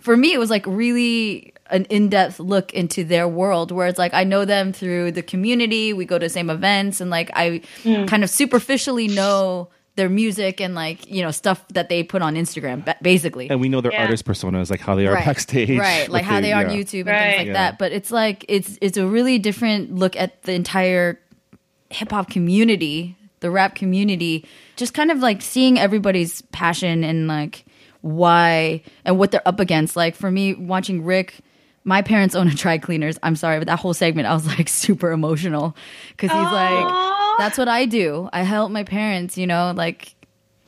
[0.00, 4.14] for me it was like really an in-depth look into their world where it's like
[4.14, 7.62] I know them through the community we go to the same events and like I
[7.82, 8.06] mm.
[8.06, 12.34] kind of superficially know their music and like you know stuff that they put on
[12.34, 14.02] Instagram basically And we know their Yeah.
[14.04, 16.08] artist personas, like how they are backstage, right?
[16.08, 16.70] Like how they are on.
[16.70, 17.20] YouTube and Right.
[17.26, 17.52] things like Yeah.
[17.54, 17.78] that.
[17.78, 21.18] But it's like it's it's a really different look at the entire
[21.90, 24.46] hip hop community, the rap community,
[24.76, 27.66] just kind of like seeing everybody's passion and like
[28.00, 29.96] why and what they're up against.
[29.96, 31.34] Like for me, watching Rek.
[31.84, 33.18] My parents own a dry cleaners.
[33.22, 35.76] I'm sorry, but that whole segment, I was like super emotional
[36.10, 38.28] because he's like, that's what I do.
[38.32, 40.14] I help my parents, you know, like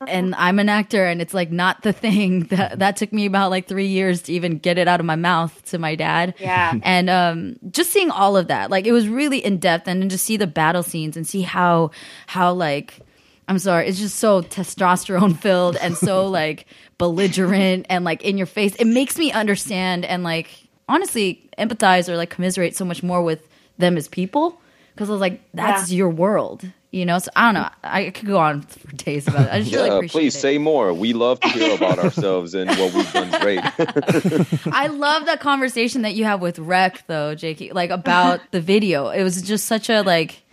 [0.09, 3.51] and I'm an actor and it's like not the thing that that took me about
[3.51, 6.35] like 3 years to even get it out of my mouth to my dad.
[6.39, 6.75] Yeah.
[6.83, 8.71] And um just seeing all of that.
[8.71, 11.91] Like it was really in depth and just see the battle scenes and see how
[12.27, 13.01] how like
[13.47, 18.47] I'm sorry, it's just so testosterone filled and so like belligerent and like in your
[18.47, 18.75] face.
[18.77, 23.47] It makes me understand and like honestly empathize or like commiserate so much more with
[23.79, 24.61] them as people
[24.95, 27.19] because I was like, that's your world, you know.
[27.19, 27.69] So I don't know.
[27.83, 29.53] I could go on for days about it.
[29.53, 30.41] I just really appreciate please it.
[30.41, 30.95] say more.
[30.95, 33.61] We love to hear about ourselves and what we've done great.
[34.73, 39.09] I love that conversation that you have with Rek though, Jaeki, like about the video.
[39.09, 40.44] It was just such a like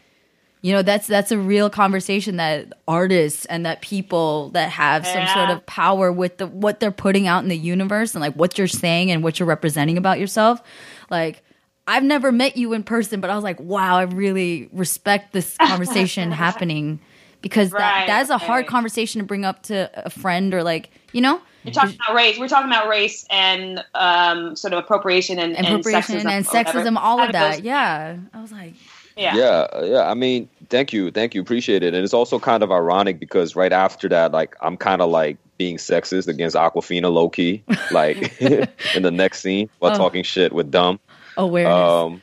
[0.61, 5.27] you know, that's that's a real conversation that artists and that people that have some
[5.27, 8.57] sort of power with the what they're putting out in the universe and like what
[8.57, 10.61] you're saying and what you're representing about yourself.
[11.09, 11.43] Like
[11.87, 15.57] I've never met you in person, but I was like, wow, I really respect this
[15.61, 16.99] conversation happening
[17.41, 18.67] because that that is a hard right.
[18.67, 21.41] conversation to bring up to a friend or like, you know?
[21.65, 22.39] We're talking about race.
[22.39, 26.97] We're talking about race and um, sort of appropriation and, appropriation and sexism, and sexism,
[26.97, 27.63] all of that.
[27.63, 28.73] Yeah, I was like,
[29.21, 29.35] yeah.
[29.35, 30.09] yeah, yeah.
[30.09, 31.93] I mean, thank you, thank you, appreciate it.
[31.93, 35.37] And it's also kind of ironic because right after that, like, I'm kind of like
[35.57, 38.41] being sexist against Awkwafina, low key, like
[38.95, 39.97] in the next scene while Oh.
[39.97, 40.99] talking shit with Dumb.
[41.37, 41.73] awareness.
[41.73, 42.21] Um,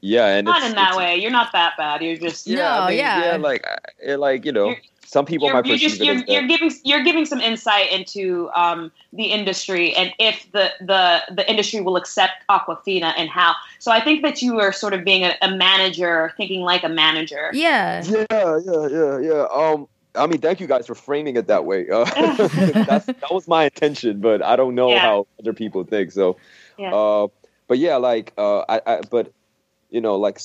[0.00, 1.16] yeah, and Not in that way.
[1.16, 2.02] You're not that bad.
[2.02, 3.32] You're just No, I mean, yeah.
[3.32, 3.78] yeah, like, I-
[4.12, 6.24] it, like you know, You're- some people you're, might you're perceive just it you're, as
[6.26, 11.48] you're giving you're giving some insight into um, the industry and if the, the the
[11.50, 13.54] industry will accept Awkwafina and how.
[13.78, 16.88] So I think that you are sort of being a, a manager, thinking like a
[16.88, 17.50] manager.
[17.52, 19.46] yeah, Yeah, yeah, yeah, yeah.
[19.52, 21.88] Um, I mean, thank you guys for framing it that way.
[21.90, 22.04] Uh,
[22.86, 25.00] that's, that was my intention, but I don't know Yeah.
[25.00, 26.12] how other people think.
[26.12, 26.38] So,
[26.78, 26.94] Yeah.
[26.94, 27.28] uh,
[27.68, 29.30] but yeah, like, uh, I, I, but
[29.92, 30.40] you know, like,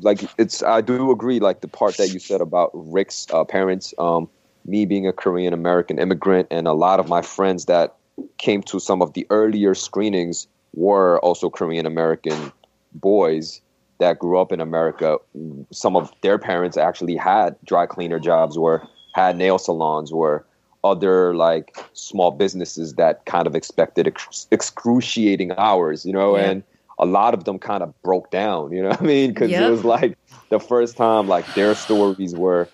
[0.00, 0.62] like it's.
[0.62, 3.92] I do agree, like the part that you said about Rek's uh, parents.
[3.98, 4.28] Um,
[4.66, 7.96] me being a Korean American immigrant, and a lot of my friends that
[8.38, 12.52] came to some of the earlier screenings were also Korean American
[12.92, 13.60] boys
[13.98, 15.18] that grew up in America,
[15.72, 20.44] some of their parents actually had dry cleaner jobs or had nail salons or
[20.84, 26.50] other like small businesses that kind of expected ex- excruciating hours, you know, Yeah.
[26.50, 26.62] and
[27.00, 29.30] a lot of them kind of broke down, you know what I mean?
[29.30, 29.62] Because Yep.
[29.62, 30.16] it was like
[30.50, 32.68] the first time like their stories were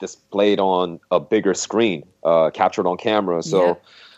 [0.00, 3.42] displayed on a bigger screen, uh, captured on camera.
[3.42, 3.74] So Yeah.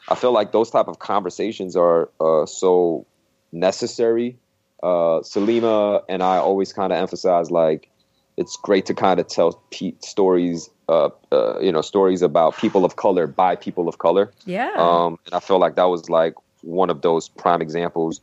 [0.08, 3.06] I feel like those type of conversations are uh, so
[3.52, 4.38] necessary.
[4.82, 7.90] Uh, Salima and I always kind of emphasize like
[8.38, 12.84] it's great to kind of tell pe- stories, uh, uh, you know, stories about people
[12.84, 14.32] of color by people of color.
[14.46, 14.72] Yeah.
[14.76, 18.20] Um, and I feel like that was like one of those prime examples.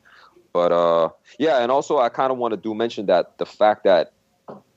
[0.55, 3.83] But uh, yeah, and also I kind of want to do mention that the fact
[3.83, 4.13] that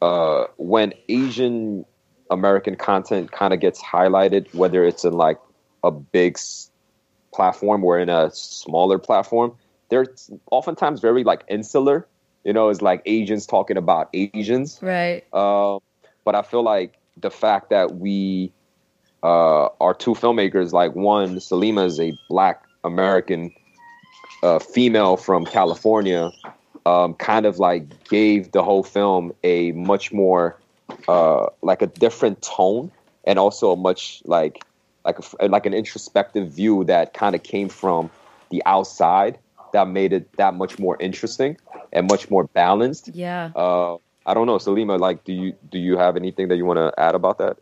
[0.02, 1.84] uh, when Asian
[2.32, 5.38] American content kind of gets highlighted, whether it's in like
[5.84, 6.72] a big s-
[7.32, 9.54] platform or in a smaller platform,
[9.88, 10.06] they're
[10.50, 12.08] oftentimes very like insular.
[12.42, 14.80] You know, it's like Asians talking about Asians.
[14.82, 15.22] right.
[15.32, 15.78] Uh,
[16.24, 18.52] but I feel like the fact that we
[19.22, 23.52] uh, are two filmmakers, like one, Salima is a black American
[24.42, 26.30] uh, female from California,
[26.86, 30.58] um, kind of like gave the whole film a much more
[31.08, 32.90] uh, like a different tone
[33.24, 34.62] and also a much like
[35.04, 38.10] like a, like an introspective view that kind of came from
[38.50, 39.38] the outside
[39.72, 41.56] that made it that much more interesting
[41.92, 43.50] and much more balanced Yeah.
[43.54, 45.00] uh, I don't know, Salima.
[45.00, 47.56] Like, do you do you have anything that you want to add about that?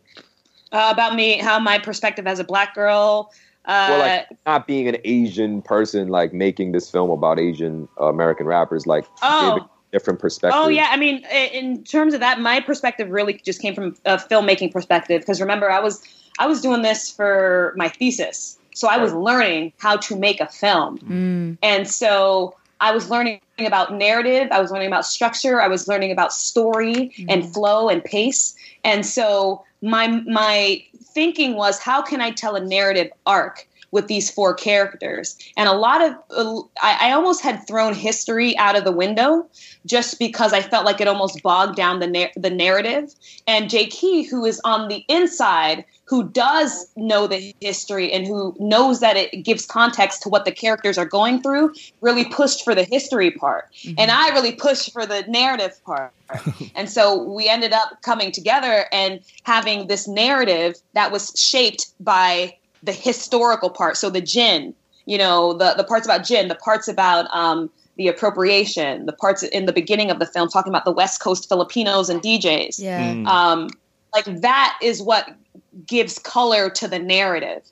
[0.71, 3.31] uh, about me, how my perspective as a black girl.
[3.67, 8.05] Uh, well, like not being an Asian person, like making this film about Asian uh,
[8.05, 9.67] American rappers, like Oh.
[9.91, 10.59] different perspective.
[10.63, 14.17] Oh yeah, I mean, in terms of that, my perspective really just came from a
[14.17, 15.21] filmmaking perspective.
[15.21, 16.01] Because remember, I was
[16.39, 20.47] I was doing this for my thesis, so I was learning how to make a
[20.47, 21.57] film, Mm.
[21.61, 24.49] and so I was learning about narrative.
[24.51, 25.59] I was learning about structure.
[25.59, 28.55] I was learning about story and flow and pace.
[28.83, 30.83] And so my my
[31.17, 33.66] thinking was, how can I tell a narrative arc?
[33.91, 38.57] With these four characters, and a lot of, uh, I, I almost had thrown history
[38.57, 39.47] out of the window
[39.85, 43.13] just because I felt like it almost bogged down the na- the narrative.
[43.47, 48.99] And Jaeki, who is on the inside, who does know the history and who knows
[48.99, 52.83] that it gives context to what the characters are going through, really pushed for the
[52.83, 56.13] history part, and I really pushed for the narrative part.
[56.75, 62.57] and so we ended up coming together and having this narrative that was shaped by
[62.83, 63.97] the historical part.
[63.97, 64.73] So the Jin,
[65.05, 69.43] you know, the the parts about Jin, the parts about um, the appropriation, the parts
[69.43, 72.79] in the beginning of the film talking about the West Coast Filipinos and DJs.
[72.79, 73.23] Yeah.
[73.25, 73.69] Um,
[74.13, 75.27] like that is what
[75.85, 77.63] gives color to the narrative.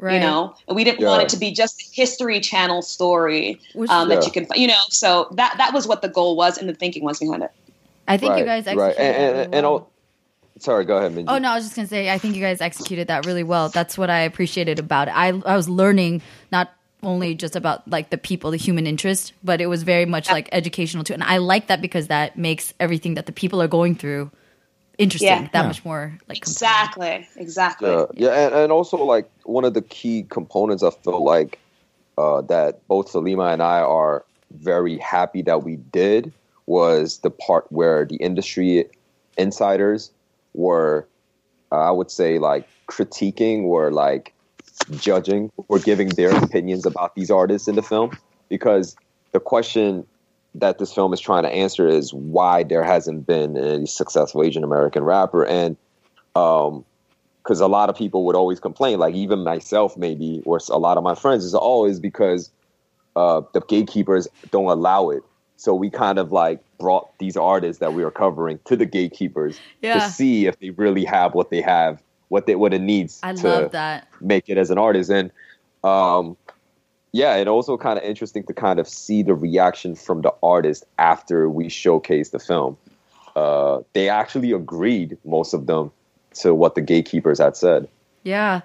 [0.00, 0.14] Right.
[0.14, 3.90] You know, and we didn't want it to be just a History Channel story Which-
[3.90, 4.16] um, Yeah.
[4.16, 4.80] that you can, you know.
[4.90, 7.50] So that that was what the goal was and the thinking was behind it.
[8.06, 9.90] I think you Right, guys right, executed and that and, and all,
[10.58, 11.24] sorry, go ahead, Minji.
[11.28, 13.68] Oh no, I was just gonna say I think you guys executed that really well.
[13.68, 15.16] That's what I appreciated about it.
[15.16, 16.70] I I was learning not
[17.02, 20.48] only just about like the people, the human interest, but it was very much like
[20.52, 21.14] educational too.
[21.14, 24.30] And I like that because that makes everything that the people are going through
[24.98, 25.28] interesting.
[25.28, 25.48] Yeah.
[25.52, 25.66] That Yeah.
[25.68, 26.74] much more like compelling.
[26.86, 27.90] Exactly, exactly.
[27.90, 31.58] Yeah, yeah, and, and also like one of the key components I feel like
[32.18, 36.32] uh, that both Salima and I are very happy that we did
[36.66, 38.86] was the part where the industry
[39.36, 40.10] insiders
[40.58, 41.06] were,
[41.72, 44.34] uh, I would say, like critiquing or like
[44.96, 48.10] judging or giving their opinions about these artists in the film.
[48.48, 48.96] Because
[49.32, 50.06] the question
[50.54, 54.64] that this film is trying to answer is why there hasn't been a successful Asian
[54.64, 55.44] American rapper.
[55.46, 55.76] And
[56.34, 56.84] um
[57.42, 60.98] because a lot of people would always complain like even myself maybe or a lot
[60.98, 62.50] of my friends is always because
[63.16, 65.22] uh the gatekeepers don't allow it
[65.58, 69.58] so we kind of like brought these artists that we were covering to the gatekeepers
[69.82, 69.94] Yeah.
[69.94, 73.32] to see if they really have what they have what they what it needs I
[73.34, 74.06] to love that.
[74.20, 75.30] make it as an artist and
[75.84, 76.36] um
[77.12, 80.84] yeah and also kind of interesting to kind of see the reaction from the artist
[80.98, 82.76] after we showcased the film
[83.36, 85.90] uh they actually agreed most of them
[86.34, 87.88] to what the gatekeepers had said
[88.22, 88.60] Yeah.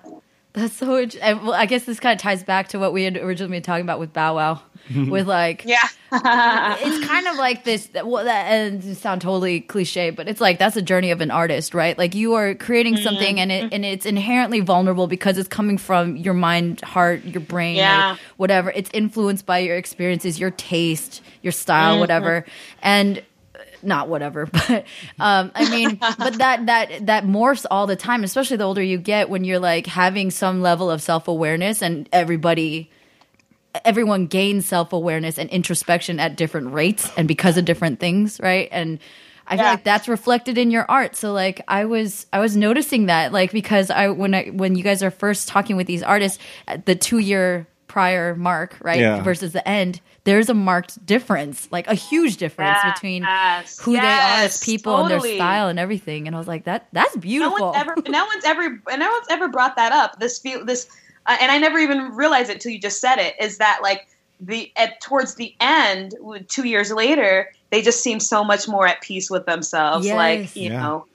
[0.53, 3.17] That's so int- well, I guess this kind of ties back to what we had
[3.17, 4.61] originally been talking about with Bow Wow.
[4.95, 5.77] with like yeah,
[6.11, 10.75] it's kind of like this well that and sound totally cliche but it's like that's
[10.75, 11.97] a journey of an artist right?
[11.97, 16.17] Like you are creating something and it and it's inherently vulnerable because it's coming from
[16.17, 18.17] your mind heart your brain Yeah.
[18.37, 18.71] whatever.
[18.71, 22.45] It's influenced by your experiences your taste your style whatever.
[22.81, 23.19] And
[23.55, 24.85] uh, not whatever but
[25.19, 28.97] um i mean but that that that morphs all the time especially the older you
[28.97, 32.89] get when you're like having some level of self-awareness and everybody
[33.85, 38.69] everyone gains self awareness and introspection at different rates and because of different things, right?
[38.71, 38.99] And
[39.47, 39.71] I feel Yeah.
[39.71, 41.15] like that's reflected in your art.
[41.15, 44.83] So like I was I was noticing that like because I when I when you
[44.83, 48.99] guys are first talking with these artists at the 2 year prior mark, right?
[49.01, 49.21] Yeah.
[49.21, 52.93] Versus the end, there's a marked difference, like a huge difference Yes.
[52.93, 53.23] between
[53.81, 54.03] who they are
[54.39, 56.25] as Yes, people and their style and everything.
[56.25, 57.73] And I was like that that's beautiful.
[57.73, 57.93] no beautiful.
[57.93, 60.87] one's ever no one's ever no one's ever brought that up this feel this
[61.25, 64.07] uh, and i never even realized it till you just said it is that like
[64.39, 66.15] the at towards the end
[66.49, 70.15] two years later they just seem so much more at peace with themselves Yes.
[70.15, 70.81] like you Yeah.
[70.81, 71.05] know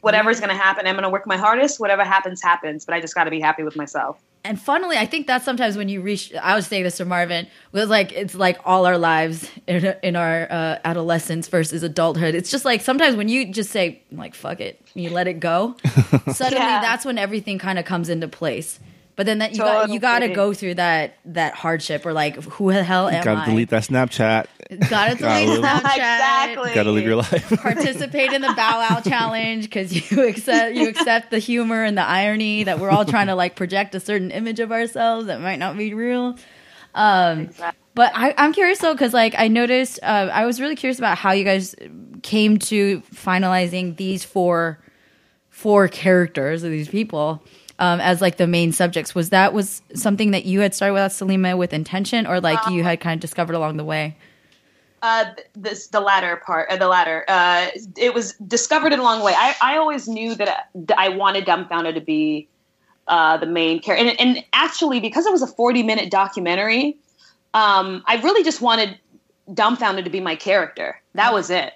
[0.00, 3.00] whatever's going to happen i'm going to work my hardest whatever happens happens but i
[3.00, 6.02] just got to be happy with myself And funnily, I think that sometimes when you
[6.02, 9.84] reach, I was saying this to Marvin, was like it's like all our lives in,
[10.02, 12.34] in our uh, adolescence versus adulthood.
[12.34, 15.76] It's just like sometimes when you just say like "fuck it," you let it go.
[16.32, 16.80] suddenly, Yeah.
[16.80, 18.80] that's when everything kind of comes into place.
[19.14, 20.34] But then that you got you got to Totally.
[20.34, 23.24] go through that that hardship or like who the hell am I?
[23.24, 23.44] Gotta I?
[23.46, 24.46] delete that Snapchat.
[24.88, 25.84] Gotta delete Gotta- Snapchat.
[25.84, 27.50] exactly Gotta live your life.
[27.62, 32.02] Participate in the bow wow challenge because you accept you accept the humor and the
[32.02, 35.58] irony that we're all trying to like project a certain image of ourselves that might
[35.58, 36.36] not be real.
[36.94, 37.50] Um,
[37.94, 41.18] but I, I'm curious though because like I noticed uh, I was really curious about
[41.18, 41.74] how you guys
[42.22, 44.78] came to finalizing these four
[45.50, 47.42] four characters of these people
[47.78, 49.14] um, as like the main subjects.
[49.14, 52.84] Was that was something that you had started with Salima with intention, or like you
[52.84, 54.16] had kind of discovered along the way?
[55.02, 57.24] Uh, this the latter part, uh, the latter.
[57.26, 57.66] Uh,
[57.96, 59.32] it was discovered in a long way.
[59.36, 62.48] I, I always knew that I wanted Dumbfounded to be
[63.08, 66.98] uh, the main character, and, and actually, because it was a forty-minute documentary,
[67.52, 68.96] um, I really just wanted
[69.52, 71.02] Dumbfounded to be my character.
[71.14, 71.72] That was it.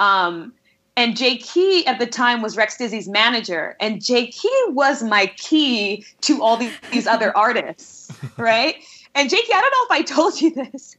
[0.00, 0.52] Um,
[0.96, 6.56] and Jaeki at the time was Rekstizzy's manager, and Jaeki was my key to all
[6.56, 8.76] these, these other artists, right?
[9.14, 10.96] And Jaeki, I don't know if I told you this,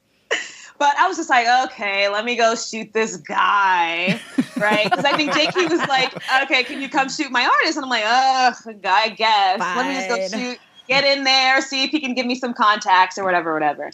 [0.77, 4.19] but I was just like, okay, let me go shoot this guy,
[4.57, 4.83] right?
[4.83, 7.77] Because I think Jaeki was like, okay, can you come shoot my artist?
[7.77, 9.59] And I'm like, ugh, I guess.
[9.59, 12.53] Let me just go shoot, get in there, see if he can give me some
[12.53, 13.91] contacts or whatever, whatever.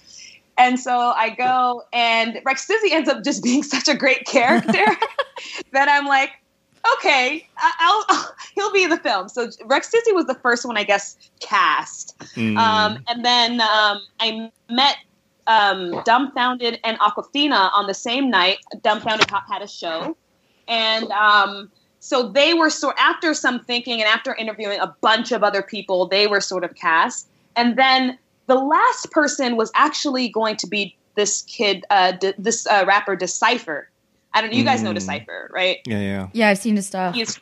[0.62, 4.86] And so I go, and Rekstizzy ends up just being such a great character
[5.74, 6.30] that I'm like,
[6.96, 9.28] okay, I'll, I'll he'll be in the film.
[9.28, 12.18] So Rekstizzy was the first one, I guess, cast.
[12.36, 12.58] Mm.
[12.58, 14.98] Um, and then um, I met
[15.48, 18.58] um, Dumbfounded and Awkwafina on the same night.
[18.84, 20.16] Dumbfounded had a show,
[20.68, 25.44] and um, so they were sort after some thinking and after interviewing a bunch of
[25.44, 27.28] other people, they were sort of cast.
[27.56, 28.18] And then
[28.52, 33.16] the last person was actually going to be this kid, uh, D- this uh, rapper
[33.16, 33.90] Decipher.
[34.34, 34.52] I don't.
[34.52, 34.96] Know, you guys know Mm.
[34.96, 35.78] Decipher, right?
[35.86, 36.28] yeah, yeah.
[36.34, 37.16] Yeah, I've seen his stuff.
[37.16, 37.40] He's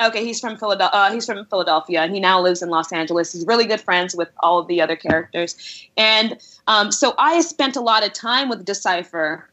[0.00, 0.24] okay.
[0.24, 1.00] He's from Philadelphia.
[1.00, 3.32] Uh, he's from Philadelphia, and he now lives in Los Angeles.
[3.32, 5.56] He's really good friends with all of the other characters,
[5.96, 6.38] and
[6.68, 9.48] um, so I spent a lot of time with Decipher,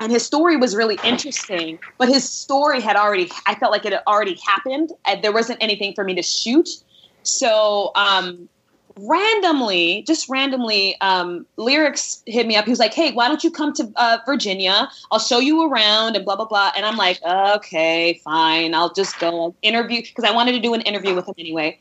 [0.00, 1.78] and his story was really interesting.
[1.98, 3.30] But his story had already.
[3.46, 4.92] I felt like it had already happened.
[5.06, 6.70] And there wasn't anything for me to shoot,
[7.22, 7.92] so.
[7.96, 8.48] Um,
[8.98, 12.64] randomly, just randomly, um, Lyricks hit me up.
[12.64, 14.88] He was like, "Hey, why don't you come to uh, Virginia?
[15.10, 18.74] I'll show you around and blah blah blah." And I'm like, "Okay, fine.
[18.74, 21.78] I'll just go interview because I wanted to do an interview with him anyway."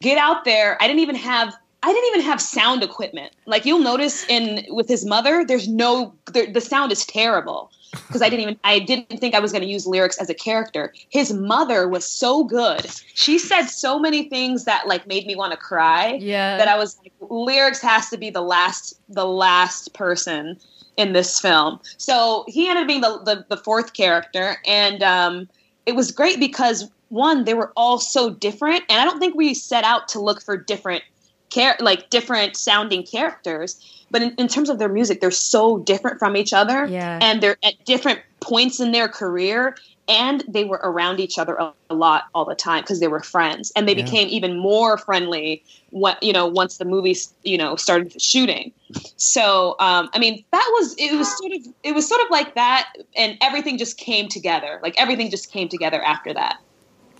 [0.00, 0.80] Get out there.
[0.80, 1.54] I didn't even have.
[1.82, 3.32] I didn't even have sound equipment.
[3.46, 6.14] Like you'll notice in with his mother, there's no.
[6.32, 7.70] There, the sound is terrible
[8.06, 8.58] because I didn't even.
[8.64, 10.92] I didn't think I was going to use Lyricks as a character.
[11.10, 12.90] His mother was so good.
[13.14, 16.56] She said so many things that like made me want to cry Yeah.
[16.56, 20.58] that I was like, Lyricks has to be the last the last person
[20.96, 21.78] in this film.
[21.96, 25.48] So he ended up being the the, the fourth character, and um,
[25.86, 29.54] it was great because one, they were all so different, and I don't think we
[29.54, 31.04] set out to look for different
[31.50, 33.84] char- like different sounding characters.
[34.10, 37.18] But in, in terms of their music, they're so different from each other, Yeah.
[37.20, 39.76] and they're at different points in their career.
[40.10, 43.20] And they were around each other a, a lot all the time because they were
[43.20, 44.04] friends, and they Yeah.
[44.04, 45.62] became even more friendly.
[45.90, 48.72] What you know, once the movie you know started shooting.
[49.16, 52.54] So um, I mean, that was it was sort of it was sort of like
[52.54, 54.80] that, and everything just came together.
[54.82, 56.56] Like everything just came together after that.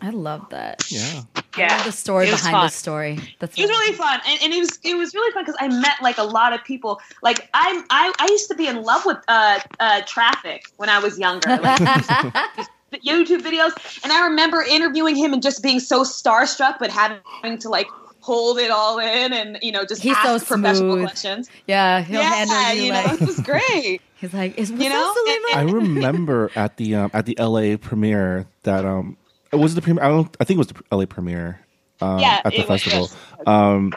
[0.00, 0.90] I love that.
[0.90, 1.22] Yeah.
[1.56, 2.66] I love the story It behind fun.
[2.66, 3.18] the story.
[3.40, 5.68] That's It was really fun, and, and it was it was really fun because I
[5.68, 7.00] met like a lot of people.
[7.22, 11.00] Like I'm I, I used to be in love with uh, uh, Traphik when I
[11.00, 11.48] was younger.
[11.56, 13.72] Like, the YouTube videos,
[14.04, 17.88] and I remember interviewing him and just being so starstruck, but having to like
[18.20, 21.06] hold it all in and you know just He's ask so professional smooth.
[21.06, 21.48] questions.
[21.66, 24.00] yeah, he'll yeah, handle you, you know, like it was great.
[24.16, 25.12] he's like, is what's you know.
[25.54, 30.04] I remember at the um, at the LA premiere that um it was the premiere.
[30.04, 30.36] I don't.
[30.40, 31.60] I think it was the LA premiere
[32.00, 33.10] um, Yeah, at the festival.
[33.10, 33.16] yes.
[33.46, 33.92] Um,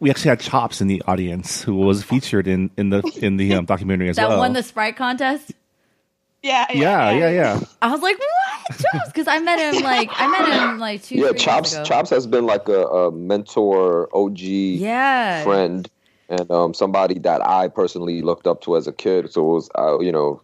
[0.00, 3.54] we actually had Chops in the audience who was featured in in the in the
[3.54, 4.36] um, documentary as that well.
[4.38, 5.52] That won the Sprite contest.
[6.42, 7.60] Yeah, yeah, yeah, yeah.
[7.80, 8.78] I was like, what?
[8.78, 9.06] Chops?
[9.06, 11.14] Because I met him like I met him like two.
[11.16, 11.72] Yeah, Chops.
[11.72, 11.84] Years ago.
[11.84, 15.42] Chops has been like a, a mentor, OG Yeah.
[15.42, 15.88] friend,
[16.28, 19.32] and um, somebody that I personally looked up to as a kid.
[19.32, 20.42] So it was, uh, you know,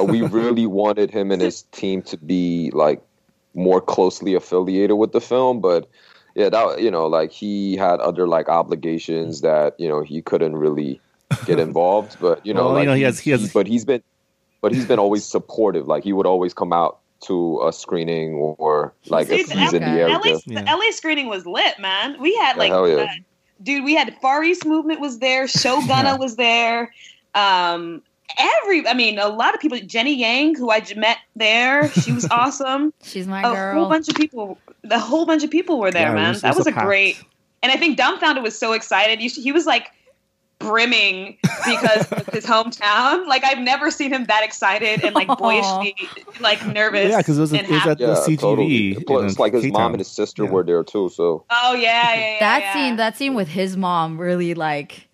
[0.00, 3.02] uh, we really wanted him and his team to be like
[3.54, 5.88] more closely affiliated with the film, but
[6.34, 10.56] yeah, that you know, like he had other like obligations that you know he couldn't
[10.56, 11.00] really
[11.46, 12.16] get involved.
[12.20, 14.02] But you know, Well, you know, he has- he has- but he's been,
[14.60, 15.86] but he's been always supportive.
[15.86, 19.82] Like he would always come out to a screening or like if Dude, he's in
[19.82, 20.18] the area.
[20.18, 20.62] LA, Yeah.
[20.64, 22.16] the LA screening was lit, man.
[22.20, 22.96] We had like, hell yeah.
[23.04, 23.06] uh,
[23.62, 26.16] dude, we had Far East Movement was there, Shogunna Yeah.
[26.16, 26.92] was there.
[27.34, 28.02] Um,
[28.38, 29.78] every, I mean, a lot of people.
[29.80, 32.92] Jenny Yang, who i met there, she was awesome.
[33.02, 33.74] She's my a girl.
[33.80, 36.28] whole bunch of people, the whole bunch of people were there, Yeah, man.
[36.30, 37.22] was- that was was, a a great.
[37.62, 39.20] And I think Dumbfounded was so excited.
[39.22, 39.90] You sh- He was like
[40.58, 43.26] brimming because of his hometown.
[43.26, 45.94] Like I've never seen him that excited and like boyishly,
[46.40, 47.10] like nervous.
[47.10, 47.90] yeah, because it was, and it was happy.
[47.90, 48.40] at the Yeah, CGV.
[48.40, 48.94] totally.
[49.04, 49.80] Plus, like his K-Town.
[49.80, 50.50] mom and his sister Yeah.
[50.50, 51.08] were there too.
[51.08, 52.38] So Oh yeah, yeah, yeah.
[52.40, 52.72] that yeah.
[52.74, 55.08] scene, that scene with his mom, really like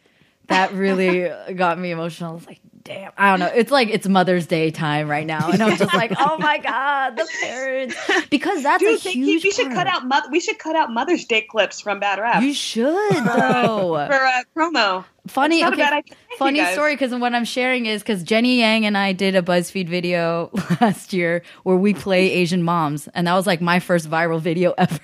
[0.48, 0.72] that.
[0.72, 2.30] Really got me emotional.
[2.32, 3.12] I was like, damn.
[3.16, 3.52] I don't know.
[3.54, 7.16] It's like it's Mother's Day time right now, and I'm just like, oh my god,
[7.16, 7.94] the parents,
[8.30, 9.44] because that's Dude, a think huge.
[9.44, 10.06] we should cut out.
[10.06, 14.06] Mo- we should cut out Mother's Day clips from Bad Rap You should though.
[14.08, 15.04] for uh, promo.
[15.28, 16.14] Funny That's not a okay bad idea.
[16.14, 19.34] Thank you, funny story because what i'm sharing is because jenny yang and i did
[19.34, 20.50] a buzzfeed video
[20.80, 24.72] last year where we play asian moms and that was like my first viral video
[24.78, 25.00] ever.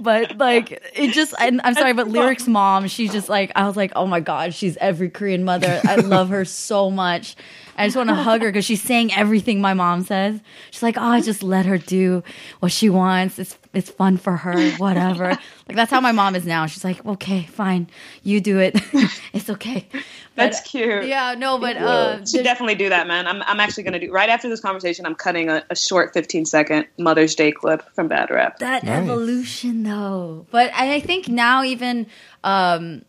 [0.00, 3.76] But like it just and i'm sorry but Lyricks mom she's just like i was
[3.76, 5.80] like oh my god she's every korean mother.
[5.84, 7.36] I love her so much
[7.80, 10.40] I just want to hug her because she's saying everything my mom says.
[10.70, 12.22] She's like, "Oh, just let her do
[12.60, 13.38] what she wants.
[13.38, 15.28] It's it's fun for her, whatever."
[15.68, 16.66] like that's how my mom is now.
[16.66, 17.88] She's like, "Okay, fine,
[18.22, 18.78] you do it.
[19.32, 19.88] it's okay."
[20.36, 21.04] That's cute.
[21.06, 23.26] Yeah, no, but Uh, should definitely do that, man.
[23.26, 25.04] I'm, I'm actually going to do right after this conversation.
[25.04, 28.58] I'm cutting a, a short 15 second Mother's Day clip from Bad Rap.
[28.60, 29.02] that Nice.
[29.02, 30.46] evolution though.
[30.50, 32.06] But I I think now even
[32.44, 33.02] um,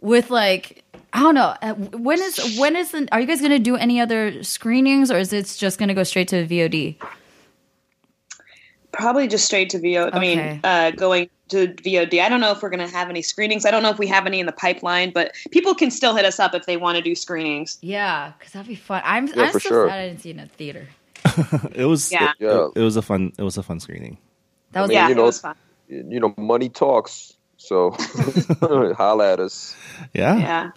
[0.00, 3.52] with like I don't know uh, when is when is the, are you guys going
[3.52, 6.96] to do any other screenings or is it just going to go straight to VOD?
[8.92, 10.10] Probably just straight to VOD.
[10.14, 12.20] I mean, uh, going to VOD.
[12.22, 13.66] I don't know if we're going to have any screenings.
[13.66, 16.24] I don't know if we have any in the pipeline, but people can still hit
[16.24, 17.78] us up if they want to do screenings.
[17.82, 19.02] Yeah, because that'd be fun.
[19.04, 19.88] I'm Yeah, I'm for so sure.
[19.88, 20.88] sad I didn't see it in a theater.
[21.74, 22.30] It was Yeah.
[22.30, 22.68] it, Yeah.
[22.74, 24.16] it was a fun it was a fun screening.
[24.72, 25.56] That was mean, yeah, you know, it was fun.
[25.88, 27.34] you know, money talks.
[27.58, 27.90] So
[28.96, 29.76] holla at us.
[30.14, 30.36] Yeah.
[30.38, 30.70] Yeah.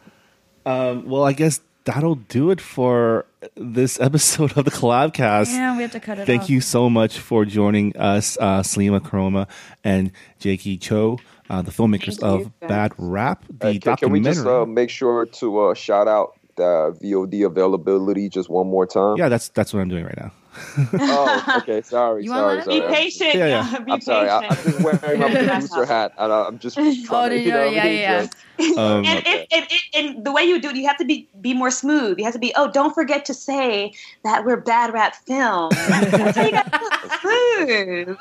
[0.69, 5.51] Um, well, I guess that'll do it for this episode of the Collabcast.
[5.51, 6.25] yeah, we have to cut it.
[6.25, 6.49] Thank off.
[6.49, 9.47] you so much for joining us, uh, Salima Koroma
[9.83, 11.17] and Jaeki Cho,
[11.49, 12.69] uh, the filmmakers Thank of guys.
[12.69, 16.33] Bad Rap, the Uh, can, can we just uh, make sure to uh, shout out
[16.55, 19.17] the VOD availability just one more time?
[19.17, 20.31] yeah, that's that's what I'm doing right now.
[20.93, 21.81] Oh, okay.
[21.81, 22.23] Sorry.
[22.23, 22.61] You sorry.
[22.63, 22.79] sorry.
[22.81, 23.35] Be patient.
[23.35, 23.79] Yeah, yeah.
[23.79, 24.29] Be I'm sorry.
[24.29, 24.65] I, I'm patient.
[24.65, 27.85] just wearing my producer hat, and I- I'm just trying Oh, to, you know, yeah,
[27.85, 30.97] yeah, just- Um, and, if, and, and, and the way you do it, you have
[30.97, 32.17] to be be more smooth.
[32.19, 32.51] You have to be.
[32.57, 33.93] Oh, don't forget to say
[34.25, 35.69] that we're bad rap film.
[35.87, 38.09] That's how smooth.
[38.09, 38.17] Um.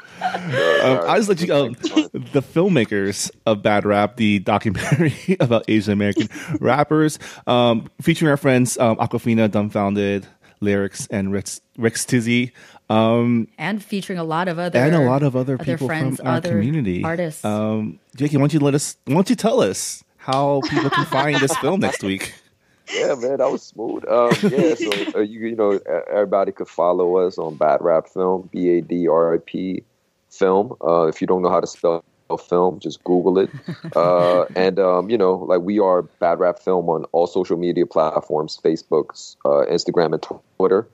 [1.11, 1.69] I just let you go.
[1.71, 6.29] The filmmakers of Bad Rap, the documentary about Asian American
[6.61, 7.19] rappers,
[7.49, 10.27] um, featuring our friends um, Awkwafina, Dumbfounded,
[10.61, 12.53] Lyricks, and Rek, Rix Tizzy,
[12.91, 16.19] um, and featuring a lot of other and a lot of other other people friends,
[16.19, 17.45] from our other community, artists.
[17.45, 18.97] Um, Jaeki, why don't you let us?
[19.05, 22.35] Why don't you tell us how people can find this film next week?
[22.93, 24.05] Yeah, man, that was smooth.
[24.09, 25.79] Um, yeah, so uh, you you know
[26.11, 29.83] everybody could follow us on Bad Rap Film, B A D R I P
[30.31, 30.75] Film.
[30.83, 32.05] Uh, if you don't know how to spell
[32.37, 33.51] film, just Google it.
[33.97, 37.87] Uh, and um, you know, like we are Bad Rap Film on all social media
[37.87, 40.23] platforms: Facebook, uh, Instagram, and
[40.59, 40.87] Twitter,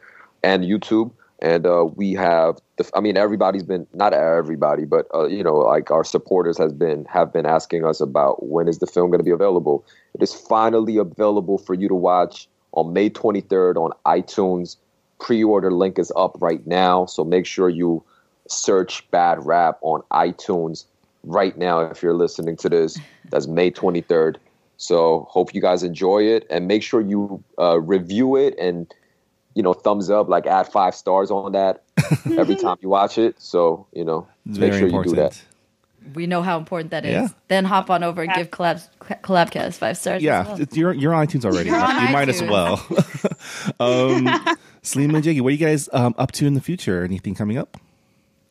[0.42, 1.10] and YouTube.
[1.40, 5.56] And uh, we have, the, I mean, everybody's been not everybody, but uh, you know,
[5.56, 9.18] like our supporters has been have been asking us about when is the film going
[9.18, 9.84] to be available.
[10.14, 14.76] It is finally available for you to watch on May 23rd on iTunes.
[15.20, 18.02] Pre-order link is up right now, so make sure you
[18.48, 20.84] search Bad Rap on iTunes
[21.24, 22.98] right now if you're listening to this.
[23.30, 24.36] That's May 23rd.
[24.76, 28.92] So hope you guys enjoy it and make sure you uh, review it and
[29.54, 31.84] you know thumbs up, like add five stars on that
[32.36, 33.40] every time you watch it.
[33.40, 35.16] So you know It's make sure important.
[35.16, 35.40] you do that.
[36.14, 37.12] we know how important that is.
[37.12, 37.28] Yeah.
[37.48, 38.86] Then hop on over and give collab
[39.22, 40.16] collabcast five stars.
[40.16, 40.60] as Yeah, well.
[40.60, 41.70] it's- you're you're on iTunes already.
[41.70, 42.74] You're on you might as well.
[43.80, 44.26] um,
[44.82, 47.04] Salima and Jaeki, what are you guys um, up to in the future?
[47.04, 47.76] Anything coming up,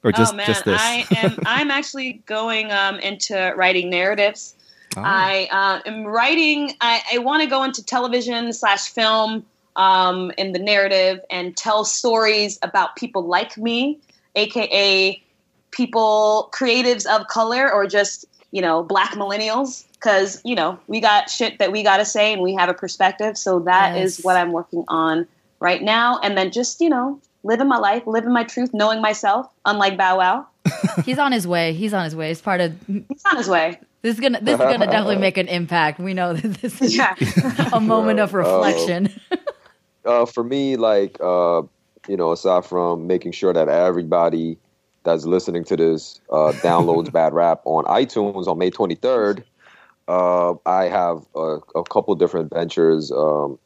[0.04, 0.80] or just oh man, just this?
[0.80, 1.38] I am.
[1.46, 4.56] I'm actually going um, into writing narratives.
[4.96, 6.74] I uh, am writing.
[6.80, 9.44] I, I want to go into television slash film
[9.76, 14.00] um, in the narrative and tell stories about people like me,
[14.36, 15.20] aka
[15.72, 21.30] people creatives of color or just you know black millennials because you know we got
[21.30, 24.24] shit that we got to say and we have a perspective so that is Yes.
[24.24, 25.28] what i'm working on
[25.60, 29.48] right now and then just you know living my life living my truth knowing myself
[29.66, 30.48] unlike bow wow
[31.06, 31.74] He's on his way.
[31.74, 32.32] He's on his way.
[32.32, 35.38] It's part of he's on his way this is gonna this is gonna definitely make
[35.38, 35.98] an impact.
[35.98, 37.16] We know that this is yeah
[37.74, 39.10] a moment of reflection.
[40.06, 41.64] uh, for me, like uh,
[42.08, 44.58] you know, aside from making sure that everybody
[45.04, 49.44] that's listening to this uh, downloads Bad Rap on iTunes on May 23rd,
[50.10, 53.10] uh, I have a, a couple different ventures.
[53.10, 53.58] Um,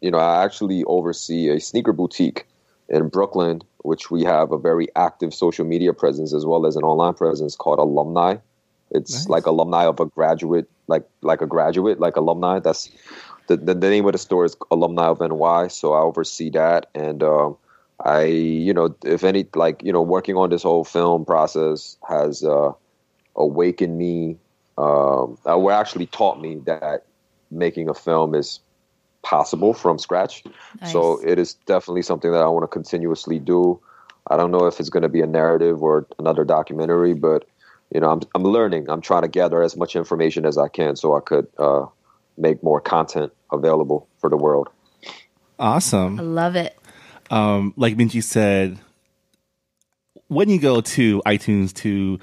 [0.00, 2.44] you know, I actually oversee a sneaker boutique
[2.88, 6.82] in Brooklyn, which we have a very active social media presence as well as an
[6.84, 8.36] online presence called Alumni.
[8.90, 9.28] It's Nice.
[9.28, 12.60] like alumni of a graduate, like like a graduate, like alumni.
[12.60, 12.88] That's
[13.48, 15.68] the, the, the name of the store is alumni of NY.
[15.68, 17.56] So I oversee that, and um,
[18.04, 22.44] I, you know, if any, like you know, working on this whole film process has
[22.44, 22.72] uh,
[23.34, 24.36] awakened me.
[24.78, 27.06] Um, uh, well, actually taught me that
[27.50, 28.60] making a film is
[29.26, 30.44] possible from scratch.
[30.84, 33.80] So it is definitely something that I want to continuously do.
[34.30, 37.44] I don't know if it's going to be a narrative or another documentary, but
[37.92, 38.88] you know, I'm I'm learning.
[38.88, 41.86] I'm trying to gather as much information as I can so I could uh,
[42.38, 44.68] make more content available for the world.
[45.58, 46.20] Awesome.
[46.20, 46.78] I love it.
[47.30, 48.78] um, like Minji said,
[50.28, 52.20] when you go to iTunes to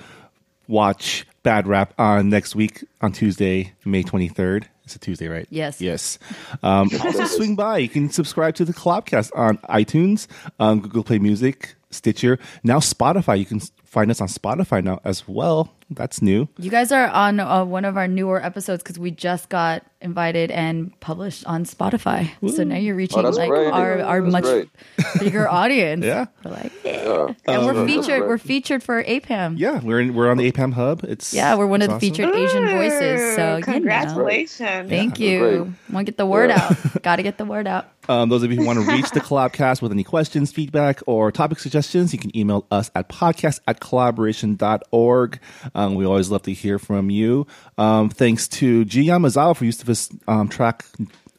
[0.68, 4.66] watch Bad Rap on next week on Tuesday, May 23rd.
[4.86, 5.48] It's a Tuesday, right?
[5.50, 5.80] Yes.
[5.80, 6.20] Yes.
[6.62, 7.78] Um, also, swing by.
[7.78, 10.28] You can subscribe to the Collabcast on iTunes,
[10.60, 13.38] um, Google Play Music, Stitcher, now Spotify.
[13.39, 15.72] You can find us on Spotify now as well.
[15.89, 16.48] That's new.
[16.58, 20.50] You guys are on uh, one of our newer episodes because we just got invited
[20.50, 22.32] and published on Spotify.
[22.52, 23.68] So now you're reaching Oh, like great.
[23.72, 24.70] our, our That's much great.
[25.20, 26.04] bigger audience.
[26.04, 26.26] Yeah.
[26.44, 27.28] We're like, yeah.
[27.46, 28.22] and we're Um, featured.
[28.22, 29.60] We're featured for APAM.
[29.60, 31.04] Yeah, we're in, we're on the APAM hub.
[31.04, 32.10] It's Yeah, we're one of the awesome.
[32.10, 33.36] featured Asian voices.
[33.36, 33.62] So you know.
[33.62, 35.39] congratulations Thank Yeah, you.
[35.39, 35.60] great.
[35.94, 36.64] Want to get the word Yeah.
[36.96, 37.04] out?
[37.04, 37.88] Got to get the word out.
[38.10, 41.32] Um, those of you who want to reach the Collabcast with any questions, feedback, or
[41.32, 45.39] topic suggestions, you can email us at podcast at kollaboration.org.
[45.76, 47.47] Um, we always love to hear from you.
[47.78, 49.08] Um, thanks to G.
[49.08, 50.86] Yamazawa for use of his um, track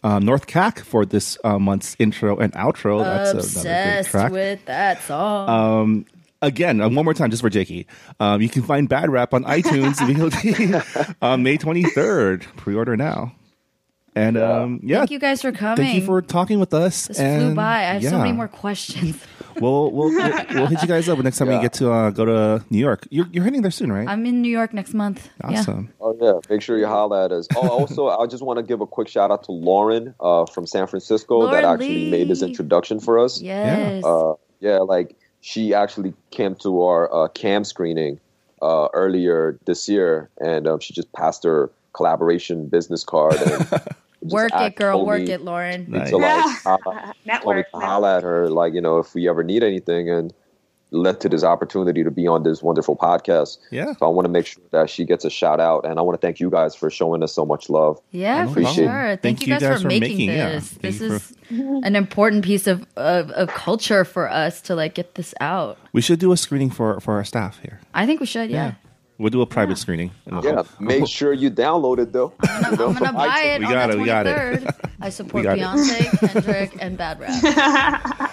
[0.02, 3.02] um, North Cack for this uh, month's intro and outro.
[3.02, 4.32] That's another great Obsessed track.
[4.32, 6.06] with that song.
[6.42, 7.86] Again, uh, one more time, just for Jaeki.
[8.20, 12.42] Um, you can find Bad Rap on iTunes VOD on May 23rd.
[12.56, 13.32] Pre order now.
[14.16, 15.76] And um, yeah, Thank you guys for coming.
[15.76, 17.08] thank you for talking with us.
[17.08, 17.78] This and, flew by.
[17.78, 19.20] I have so many more questions.
[19.60, 22.24] We'll we'll, we'll, we'll hit you guys up next time we get to uh, go
[22.24, 23.06] to New York.
[23.10, 24.08] You're you're heading there soon, right?
[24.08, 25.28] I'm in New York next month.
[25.48, 25.60] Yeah.
[25.60, 25.92] awesome.
[26.00, 27.46] Oh yeah, make sure you holler at us.
[27.54, 30.66] Oh, also, I just want to give a quick shout out to Lauren uh, from
[30.66, 33.40] San Francisco that Lauren actually made this introduction for us.
[33.40, 34.04] Yes.
[34.04, 38.18] Uh, yeah, like she actually came to our uh, cam screening
[38.60, 43.34] uh, earlier this year, and um, she just passed her Kollaboration business card.
[43.34, 43.88] And just
[44.32, 44.96] work it, girl.
[44.98, 45.86] told Work it, Lauren.
[45.88, 46.10] Nice.
[46.10, 49.28] To like, holla- told me network to holla at her, like you know, if we
[49.28, 50.32] ever need anything, and
[50.90, 53.58] led to this opportunity to be on this wonderful podcast.
[53.72, 53.94] Yeah.
[53.94, 56.20] So I want to make sure that she gets a shout out, and I want
[56.20, 58.00] to thank you guys for showing us so much love.
[58.12, 58.74] Yeah, No for problem.
[58.74, 59.06] sure.
[59.08, 60.50] Thank, Thank you you guys, guys for for making, making- yeah.
[60.50, 60.68] this.
[60.68, 64.94] Thank This you is an important piece of, of, of culture for us to like
[64.94, 65.78] get this out.
[65.92, 67.80] We should do a screening for for our staff here.
[67.92, 68.50] I think we should.
[68.50, 68.74] Yeah.
[69.18, 70.10] We'll do a private screening.
[70.26, 72.32] And we'll- Yeah, make sure you download it though.
[72.70, 74.36] You know, I'm gonna buy it We on got the it, we got it.
[74.64, 74.90] 23rd.
[75.00, 75.62] I support got it.
[75.62, 78.30] Beyonce, Kendrick, and Bad Rap.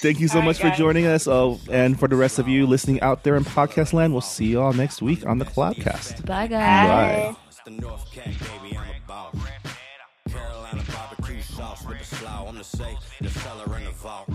[0.00, 1.26] Thank you so All right, much for joining us.
[1.26, 4.46] Oh, and for the rest of you listening out there in podcast land, we'll see
[4.46, 6.24] you all next week on the Collabcast.
[6.26, 6.88] Bye, guys.
[6.88, 7.36] Bye.
[7.48, 8.26] It's the North Cack,
[8.62, 9.34] baby, I'm a boss.
[10.30, 12.46] Carolina barbecue sauce with the slaw.
[12.48, 14.30] I'm the safe, the seller in the vault.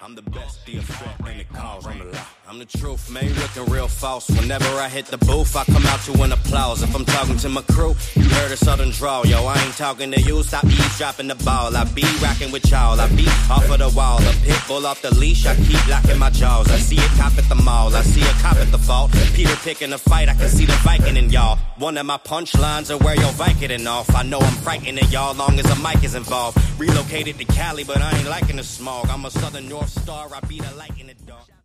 [0.00, 1.86] I'm the best, the effect, and the cause.
[1.86, 2.24] I'm the lie.
[2.52, 4.28] I'm the truth, man, looking real false.
[4.28, 6.82] Whenever I hit the booth, I come out to an applause.
[6.82, 9.26] If I'm talking to my crew, you heard a southern drawl.
[9.26, 11.74] Yo, I ain't talking to you, stop eavesdropping the ball.
[11.74, 13.00] I be rocking with y'all.
[13.00, 14.18] I be off of the wall.
[14.18, 16.70] A pit bull off the leash, I keep locking my jaws.
[16.70, 19.12] I see a cop at the mall, I see a cop at the fault.
[19.32, 21.56] Peter picking a fight, I can see the Viking in y'all.
[21.78, 24.14] One of my punchlines are where your Vicodin off.
[24.14, 26.58] I know I'm frightening y'all long as a mic is involved.
[26.78, 29.08] Relocated to Cali, but I ain't liking the smog.
[29.08, 31.21] I'm a Southern North Star, I be the light in the.